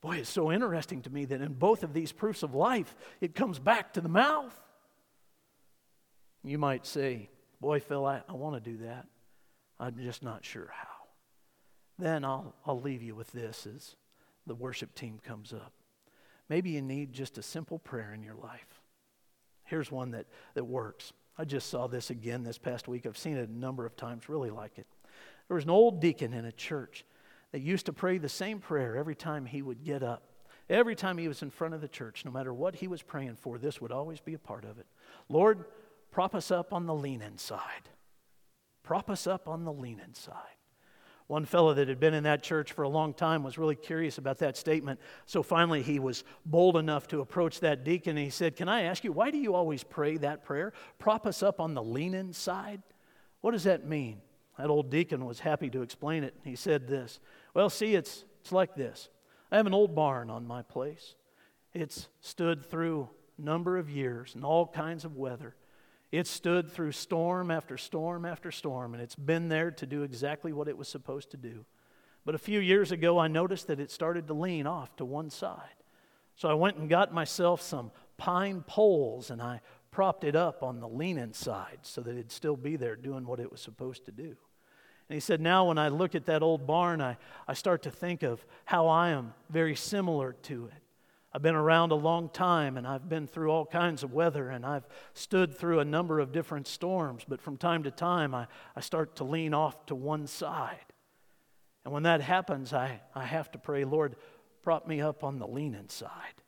Boy, 0.00 0.18
it's 0.18 0.30
so 0.30 0.52
interesting 0.52 1.02
to 1.02 1.10
me 1.10 1.24
that 1.24 1.40
in 1.40 1.54
both 1.54 1.82
of 1.82 1.92
these 1.92 2.12
proofs 2.12 2.44
of 2.44 2.54
life, 2.54 2.94
it 3.20 3.34
comes 3.34 3.58
back 3.58 3.94
to 3.94 4.00
the 4.00 4.08
mouth. 4.08 4.56
You 6.46 6.58
might 6.58 6.86
say, 6.86 7.28
Boy, 7.60 7.80
Phil, 7.80 8.06
I, 8.06 8.22
I 8.28 8.34
want 8.34 8.62
to 8.62 8.70
do 8.70 8.84
that. 8.84 9.06
I'm 9.80 9.96
just 9.98 10.22
not 10.22 10.44
sure 10.44 10.70
how. 10.72 10.88
Then 11.98 12.24
I'll, 12.24 12.54
I'll 12.64 12.80
leave 12.80 13.02
you 13.02 13.14
with 13.14 13.32
this 13.32 13.66
as 13.66 13.96
the 14.46 14.54
worship 14.54 14.94
team 14.94 15.18
comes 15.26 15.52
up. 15.52 15.72
Maybe 16.48 16.70
you 16.70 16.82
need 16.82 17.12
just 17.12 17.38
a 17.38 17.42
simple 17.42 17.78
prayer 17.78 18.12
in 18.14 18.22
your 18.22 18.34
life. 18.34 18.80
Here's 19.64 19.90
one 19.90 20.12
that, 20.12 20.26
that 20.54 20.64
works. 20.64 21.12
I 21.36 21.44
just 21.44 21.68
saw 21.68 21.88
this 21.88 22.10
again 22.10 22.44
this 22.44 22.58
past 22.58 22.86
week. 22.86 23.06
I've 23.06 23.18
seen 23.18 23.36
it 23.36 23.48
a 23.48 23.58
number 23.58 23.84
of 23.84 23.96
times, 23.96 24.28
really 24.28 24.50
like 24.50 24.78
it. 24.78 24.86
There 25.48 25.56
was 25.56 25.64
an 25.64 25.70
old 25.70 26.00
deacon 26.00 26.32
in 26.32 26.44
a 26.44 26.52
church 26.52 27.04
that 27.52 27.60
used 27.60 27.86
to 27.86 27.92
pray 27.92 28.18
the 28.18 28.28
same 28.28 28.60
prayer 28.60 28.96
every 28.96 29.16
time 29.16 29.46
he 29.46 29.62
would 29.62 29.84
get 29.84 30.02
up. 30.02 30.22
Every 30.68 30.94
time 30.94 31.18
he 31.18 31.28
was 31.28 31.42
in 31.42 31.50
front 31.50 31.74
of 31.74 31.80
the 31.80 31.88
church, 31.88 32.24
no 32.24 32.30
matter 32.30 32.52
what 32.52 32.76
he 32.76 32.88
was 32.88 33.02
praying 33.02 33.36
for, 33.36 33.58
this 33.58 33.80
would 33.80 33.92
always 33.92 34.20
be 34.20 34.34
a 34.34 34.38
part 34.38 34.64
of 34.64 34.78
it. 34.78 34.86
Lord, 35.28 35.64
prop 36.16 36.34
us 36.34 36.50
up 36.50 36.72
on 36.72 36.86
the 36.86 36.94
lean 36.94 37.20
inside. 37.20 37.90
Prop 38.82 39.10
us 39.10 39.26
up 39.26 39.50
on 39.50 39.64
the 39.64 39.72
lean 39.72 40.00
inside. 40.00 40.56
One 41.26 41.44
fellow 41.44 41.74
that 41.74 41.88
had 41.88 42.00
been 42.00 42.14
in 42.14 42.22
that 42.24 42.42
church 42.42 42.72
for 42.72 42.84
a 42.84 42.88
long 42.88 43.12
time 43.12 43.42
was 43.42 43.58
really 43.58 43.74
curious 43.74 44.16
about 44.16 44.38
that 44.38 44.56
statement. 44.56 44.98
So 45.26 45.42
finally, 45.42 45.82
he 45.82 45.98
was 45.98 46.24
bold 46.46 46.78
enough 46.78 47.06
to 47.08 47.20
approach 47.20 47.60
that 47.60 47.84
deacon 47.84 48.16
and 48.16 48.24
he 48.24 48.30
said, 48.30 48.56
Can 48.56 48.66
I 48.66 48.84
ask 48.84 49.04
you, 49.04 49.12
why 49.12 49.30
do 49.30 49.36
you 49.36 49.54
always 49.54 49.84
pray 49.84 50.16
that 50.16 50.42
prayer? 50.42 50.72
Prop 50.98 51.26
us 51.26 51.42
up 51.42 51.60
on 51.60 51.74
the 51.74 51.82
lean 51.82 52.32
side? 52.32 52.82
What 53.42 53.50
does 53.50 53.64
that 53.64 53.86
mean? 53.86 54.22
That 54.56 54.70
old 54.70 54.88
deacon 54.88 55.26
was 55.26 55.40
happy 55.40 55.68
to 55.68 55.82
explain 55.82 56.24
it. 56.24 56.34
He 56.44 56.56
said 56.56 56.88
this 56.88 57.20
Well, 57.52 57.68
see, 57.68 57.94
it's, 57.94 58.24
it's 58.40 58.52
like 58.52 58.74
this 58.74 59.10
I 59.52 59.58
have 59.58 59.66
an 59.66 59.74
old 59.74 59.94
barn 59.94 60.30
on 60.30 60.46
my 60.46 60.62
place, 60.62 61.14
it's 61.74 62.08
stood 62.22 62.64
through 62.64 63.10
a 63.38 63.42
number 63.42 63.76
of 63.76 63.90
years 63.90 64.34
and 64.34 64.46
all 64.46 64.66
kinds 64.66 65.04
of 65.04 65.14
weather. 65.14 65.54
It 66.12 66.26
stood 66.26 66.70
through 66.70 66.92
storm 66.92 67.50
after 67.50 67.76
storm 67.76 68.24
after 68.24 68.50
storm, 68.50 68.94
and 68.94 69.02
it's 69.02 69.16
been 69.16 69.48
there 69.48 69.70
to 69.72 69.86
do 69.86 70.02
exactly 70.02 70.52
what 70.52 70.68
it 70.68 70.78
was 70.78 70.88
supposed 70.88 71.30
to 71.32 71.36
do. 71.36 71.64
But 72.24 72.34
a 72.34 72.38
few 72.38 72.60
years 72.60 72.92
ago, 72.92 73.18
I 73.18 73.28
noticed 73.28 73.68
that 73.68 73.80
it 73.80 73.90
started 73.90 74.26
to 74.26 74.34
lean 74.34 74.66
off 74.66 74.94
to 74.96 75.04
one 75.04 75.30
side. 75.30 75.76
So 76.34 76.48
I 76.48 76.54
went 76.54 76.76
and 76.76 76.88
got 76.88 77.14
myself 77.14 77.62
some 77.62 77.90
pine 78.18 78.62
poles 78.66 79.30
and 79.30 79.40
I 79.40 79.60
propped 79.90 80.24
it 80.24 80.36
up 80.36 80.62
on 80.62 80.80
the 80.80 80.88
leaning 80.88 81.32
side 81.32 81.78
so 81.82 82.00
that 82.02 82.10
it'd 82.10 82.32
still 82.32 82.56
be 82.56 82.76
there 82.76 82.96
doing 82.96 83.26
what 83.26 83.40
it 83.40 83.50
was 83.50 83.60
supposed 83.60 84.04
to 84.06 84.12
do. 84.12 84.36
And 85.08 85.14
he 85.14 85.20
said, 85.20 85.40
Now 85.40 85.68
when 85.68 85.78
I 85.78 85.88
look 85.88 86.14
at 86.14 86.26
that 86.26 86.42
old 86.42 86.66
barn, 86.66 87.00
I, 87.00 87.16
I 87.46 87.54
start 87.54 87.82
to 87.84 87.90
think 87.90 88.22
of 88.22 88.44
how 88.64 88.88
I 88.88 89.10
am 89.10 89.32
very 89.48 89.76
similar 89.76 90.32
to 90.42 90.66
it. 90.66 90.82
I've 91.36 91.42
been 91.42 91.54
around 91.54 91.92
a 91.92 91.96
long 91.96 92.30
time 92.30 92.78
and 92.78 92.86
I've 92.86 93.10
been 93.10 93.26
through 93.26 93.50
all 93.50 93.66
kinds 93.66 94.02
of 94.02 94.14
weather 94.14 94.48
and 94.48 94.64
I've 94.64 94.86
stood 95.12 95.54
through 95.54 95.80
a 95.80 95.84
number 95.84 96.18
of 96.18 96.32
different 96.32 96.66
storms, 96.66 97.26
but 97.28 97.42
from 97.42 97.58
time 97.58 97.82
to 97.82 97.90
time 97.90 98.34
I, 98.34 98.46
I 98.74 98.80
start 98.80 99.16
to 99.16 99.24
lean 99.24 99.52
off 99.52 99.84
to 99.86 99.94
one 99.94 100.26
side. 100.28 100.86
And 101.84 101.92
when 101.92 102.04
that 102.04 102.22
happens, 102.22 102.72
I, 102.72 103.02
I 103.14 103.24
have 103.24 103.50
to 103.50 103.58
pray, 103.58 103.84
Lord, 103.84 104.16
prop 104.62 104.88
me 104.88 105.02
up 105.02 105.22
on 105.24 105.38
the 105.38 105.46
leaning 105.46 105.90
side. 105.90 106.40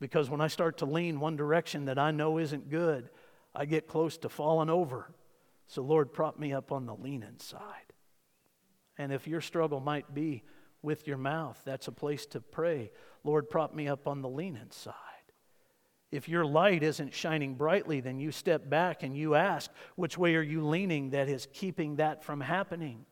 Because 0.00 0.28
when 0.28 0.40
I 0.40 0.48
start 0.48 0.78
to 0.78 0.84
lean 0.84 1.20
one 1.20 1.36
direction 1.36 1.84
that 1.84 2.00
I 2.00 2.10
know 2.10 2.38
isn't 2.38 2.70
good, 2.70 3.10
I 3.54 3.66
get 3.66 3.86
close 3.86 4.16
to 4.18 4.28
falling 4.28 4.68
over. 4.68 5.12
So, 5.68 5.80
Lord, 5.82 6.12
prop 6.12 6.40
me 6.40 6.52
up 6.52 6.72
on 6.72 6.86
the 6.86 6.96
leaning 6.96 7.38
side. 7.38 7.60
And 8.98 9.12
if 9.12 9.28
your 9.28 9.40
struggle 9.40 9.78
might 9.78 10.12
be 10.12 10.42
with 10.84 11.08
your 11.08 11.16
mouth, 11.16 11.60
that's 11.64 11.88
a 11.88 11.92
place 11.92 12.26
to 12.26 12.40
pray. 12.40 12.92
Lord, 13.24 13.50
prop 13.50 13.74
me 13.74 13.88
up 13.88 14.06
on 14.06 14.22
the 14.22 14.28
leaning 14.28 14.70
side. 14.70 14.94
If 16.12 16.28
your 16.28 16.44
light 16.44 16.84
isn't 16.84 17.12
shining 17.12 17.54
brightly, 17.54 18.00
then 18.00 18.20
you 18.20 18.30
step 18.30 18.70
back 18.70 19.02
and 19.02 19.16
you 19.16 19.34
ask, 19.34 19.70
which 19.96 20.16
way 20.16 20.36
are 20.36 20.42
you 20.42 20.64
leaning 20.64 21.10
that 21.10 21.28
is 21.28 21.48
keeping 21.52 21.96
that 21.96 22.22
from 22.22 22.40
happening? 22.40 23.04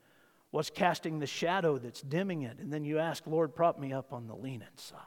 What's 0.53 0.71
casting 0.71 1.19
the 1.19 1.27
shadow 1.27 1.79
that's 1.79 2.03
dimming 2.03 2.43
it? 2.43 2.59
And 2.61 2.73
then 2.73 2.85
you 2.85 3.01
ask, 3.01 3.27
Lord, 3.27 3.57
prop 3.57 3.81
me 3.81 3.93
up 3.93 4.13
on 4.13 4.29
the 4.29 4.37
leaning 4.37 4.69
side. 4.77 4.99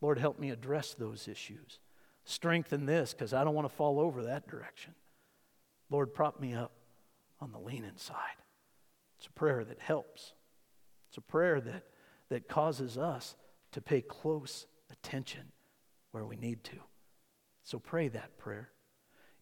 Lord, 0.00 0.18
help 0.18 0.40
me 0.40 0.50
address 0.50 0.94
those 0.94 1.28
issues. 1.28 1.78
Strengthen 2.24 2.86
this 2.86 3.12
because 3.12 3.32
I 3.32 3.44
don't 3.44 3.54
want 3.54 3.68
to 3.68 3.74
fall 3.76 4.00
over 4.00 4.24
that 4.24 4.48
direction. 4.48 4.94
Lord, 5.90 6.14
prop 6.14 6.40
me 6.40 6.54
up 6.54 6.72
on 7.40 7.52
the 7.52 7.60
leaning 7.60 7.96
side. 7.96 8.16
It's 9.18 9.26
a 9.28 9.32
prayer 9.32 9.64
that 9.64 9.78
helps. 9.78 10.32
It's 11.12 11.18
a 11.18 11.20
prayer 11.20 11.60
that, 11.60 11.84
that 12.30 12.48
causes 12.48 12.96
us 12.96 13.36
to 13.72 13.82
pay 13.82 14.00
close 14.00 14.66
attention 14.90 15.52
where 16.10 16.24
we 16.24 16.36
need 16.36 16.64
to. 16.64 16.76
So 17.64 17.78
pray 17.78 18.08
that 18.08 18.38
prayer. 18.38 18.70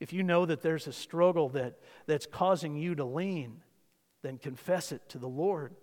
If 0.01 0.13
you 0.13 0.25
know 0.25 0.47
that 0.47 0.63
there's 0.63 0.89
a 0.89 0.93
struggle 0.93 1.49
that, 1.51 1.79
that's 2.09 2.27
causing 2.27 2.75
you 2.75 2.97
to 2.97 3.05
lean, 3.05 3.63
then 4.25 4.37
confess 4.37 4.91
it 4.91 5.09
to 5.11 5.19
the 5.19 5.29
Lord 5.29 5.77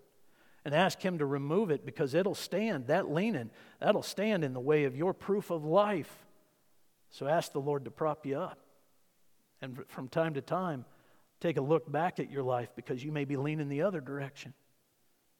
and 0.65 0.75
ask 0.75 0.99
Him 0.99 1.19
to 1.19 1.25
remove 1.25 1.71
it 1.71 1.85
because 1.85 2.13
it'll 2.13 2.35
stand, 2.35 2.87
that 2.87 3.09
leaning, 3.09 3.49
that'll 3.79 4.03
stand 4.03 4.43
in 4.43 4.51
the 4.51 4.59
way 4.59 4.83
of 4.83 4.97
your 4.97 5.13
proof 5.13 5.51
of 5.51 5.63
life. 5.63 6.27
So 7.11 7.29
ask 7.29 7.53
the 7.53 7.61
Lord 7.61 7.85
to 7.85 7.91
prop 7.91 8.25
you 8.25 8.37
up. 8.37 8.59
And 9.61 9.85
from 9.87 10.09
time 10.09 10.33
to 10.33 10.41
time, 10.41 10.83
take 11.39 11.55
a 11.55 11.61
look 11.61 11.89
back 11.89 12.19
at 12.19 12.29
your 12.29 12.43
life 12.43 12.71
because 12.75 13.05
you 13.05 13.13
may 13.13 13.23
be 13.23 13.37
leaning 13.37 13.69
the 13.69 13.83
other 13.83 14.01
direction. 14.01 14.53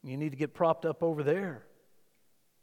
You 0.07 0.15
need 0.15 0.31
to 0.31 0.37
get 0.37 0.53
propped 0.53 0.85
up 0.85 1.03
over 1.03 1.21
there. 1.21 1.63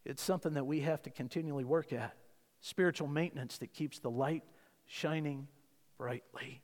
It's 0.05 0.23
something 0.23 0.55
that 0.55 0.65
we 0.65 0.81
have 0.81 1.03
to 1.03 1.11
continually 1.11 1.65
work 1.65 1.93
at. 1.93 2.17
Spiritual 2.61 3.09
maintenance 3.09 3.59
that 3.59 3.75
keeps 3.75 3.99
the 3.99 4.11
light 4.11 4.43
shining 4.87 5.47
brightly. 5.99 6.63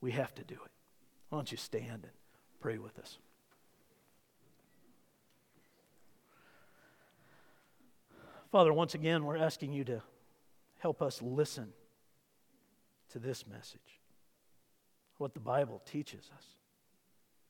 We 0.00 0.12
have 0.12 0.32
to 0.36 0.44
do 0.44 0.54
it. 0.54 0.70
Why 1.28 1.38
don't 1.38 1.50
you 1.50 1.58
stand 1.58 2.04
and 2.04 2.12
pray 2.60 2.78
with 2.78 2.96
us? 2.98 3.18
Father, 8.52 8.72
once 8.72 8.94
again, 8.94 9.24
we're 9.24 9.36
asking 9.36 9.72
you 9.72 9.84
to 9.84 10.02
help 10.78 11.02
us 11.02 11.20
listen 11.20 11.72
to 13.10 13.18
this 13.18 13.46
message, 13.46 14.00
what 15.18 15.34
the 15.34 15.40
Bible 15.40 15.82
teaches 15.84 16.30
us. 16.36 16.44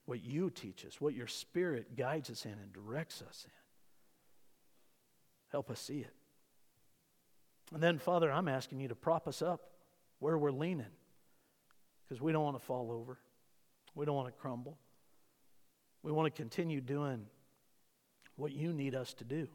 What 0.09 0.24
you 0.24 0.48
teach 0.48 0.86
us, 0.86 1.02
what 1.02 1.12
your 1.12 1.26
Spirit 1.26 1.94
guides 1.94 2.30
us 2.30 2.46
in 2.46 2.52
and 2.52 2.72
directs 2.72 3.20
us 3.28 3.44
in. 3.44 3.52
Help 5.52 5.70
us 5.70 5.78
see 5.78 5.98
it. 5.98 6.14
And 7.74 7.82
then, 7.82 7.98
Father, 7.98 8.32
I'm 8.32 8.48
asking 8.48 8.80
you 8.80 8.88
to 8.88 8.94
prop 8.94 9.28
us 9.28 9.42
up 9.42 9.68
where 10.18 10.38
we're 10.38 10.50
leaning 10.50 10.86
because 12.09 12.22
we 12.22 12.32
don't 12.32 12.42
want 12.42 12.59
to 12.59 12.64
fall 12.64 12.90
over. 12.90 13.18
We 13.94 14.06
don't 14.06 14.16
want 14.16 14.28
to 14.28 14.40
crumble. 14.40 14.78
We 16.02 16.11
want 16.11 16.34
to 16.34 16.42
continue 16.42 16.80
doing 16.80 17.26
what 18.36 18.52
you 18.52 18.72
need 18.72 18.94
us 18.94 19.12
to 19.12 19.24
do. 19.24 19.46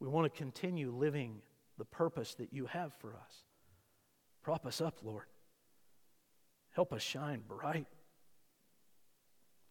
We 0.00 0.08
want 0.08 0.24
to 0.32 0.36
continue 0.36 0.90
living 0.90 1.36
the 1.78 1.84
purpose 1.84 2.34
that 2.34 2.52
you 2.52 2.66
have 2.66 2.92
for 2.94 3.10
us. 3.10 3.44
Prop 4.42 4.66
us 4.66 4.80
up, 4.80 4.98
Lord. 5.04 5.26
Help 6.72 6.92
us 6.92 7.02
shine 7.02 7.42
bright 7.46 7.86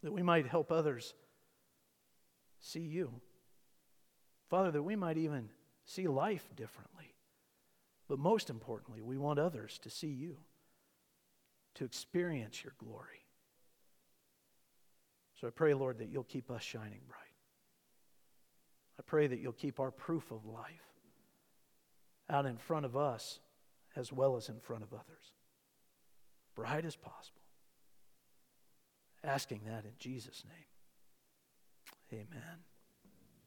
that 0.03 0.13
we 0.13 0.23
might 0.23 0.47
help 0.47 0.71
others 0.71 1.13
see 2.59 2.79
you. 2.79 3.21
Father, 4.49 4.71
that 4.71 4.83
we 4.83 4.95
might 4.95 5.17
even 5.17 5.49
see 5.85 6.07
life 6.07 6.49
differently. 6.55 7.15
But 8.07 8.19
most 8.19 8.49
importantly, 8.49 9.01
we 9.01 9.17
want 9.17 9.39
others 9.39 9.79
to 9.83 9.89
see 9.89 10.07
you, 10.07 10.37
to 11.75 11.85
experience 11.85 12.63
your 12.63 12.73
glory. 12.79 13.25
So 15.39 15.47
I 15.47 15.51
pray, 15.51 15.73
Lord, 15.73 15.99
that 15.99 16.09
you'll 16.09 16.23
keep 16.23 16.49
us 16.49 16.63
shining 16.63 17.01
bright. 17.07 17.19
I 18.99 19.03
pray 19.05 19.27
that 19.27 19.39
you'll 19.39 19.53
keep 19.53 19.79
our 19.79 19.91
proof 19.91 20.31
of 20.31 20.45
life 20.45 20.89
out 22.29 22.45
in 22.45 22.57
front 22.57 22.85
of 22.85 22.97
us 22.97 23.39
as 23.95 24.11
well 24.11 24.35
as 24.35 24.49
in 24.49 24.59
front 24.59 24.83
of 24.83 24.93
others, 24.93 25.33
bright 26.55 26.85
as 26.85 26.95
possible. 26.95 27.41
Asking 29.23 29.61
that 29.65 29.83
in 29.85 29.91
Jesus' 29.99 30.43
name. 30.47 32.21
Amen. 32.21 32.68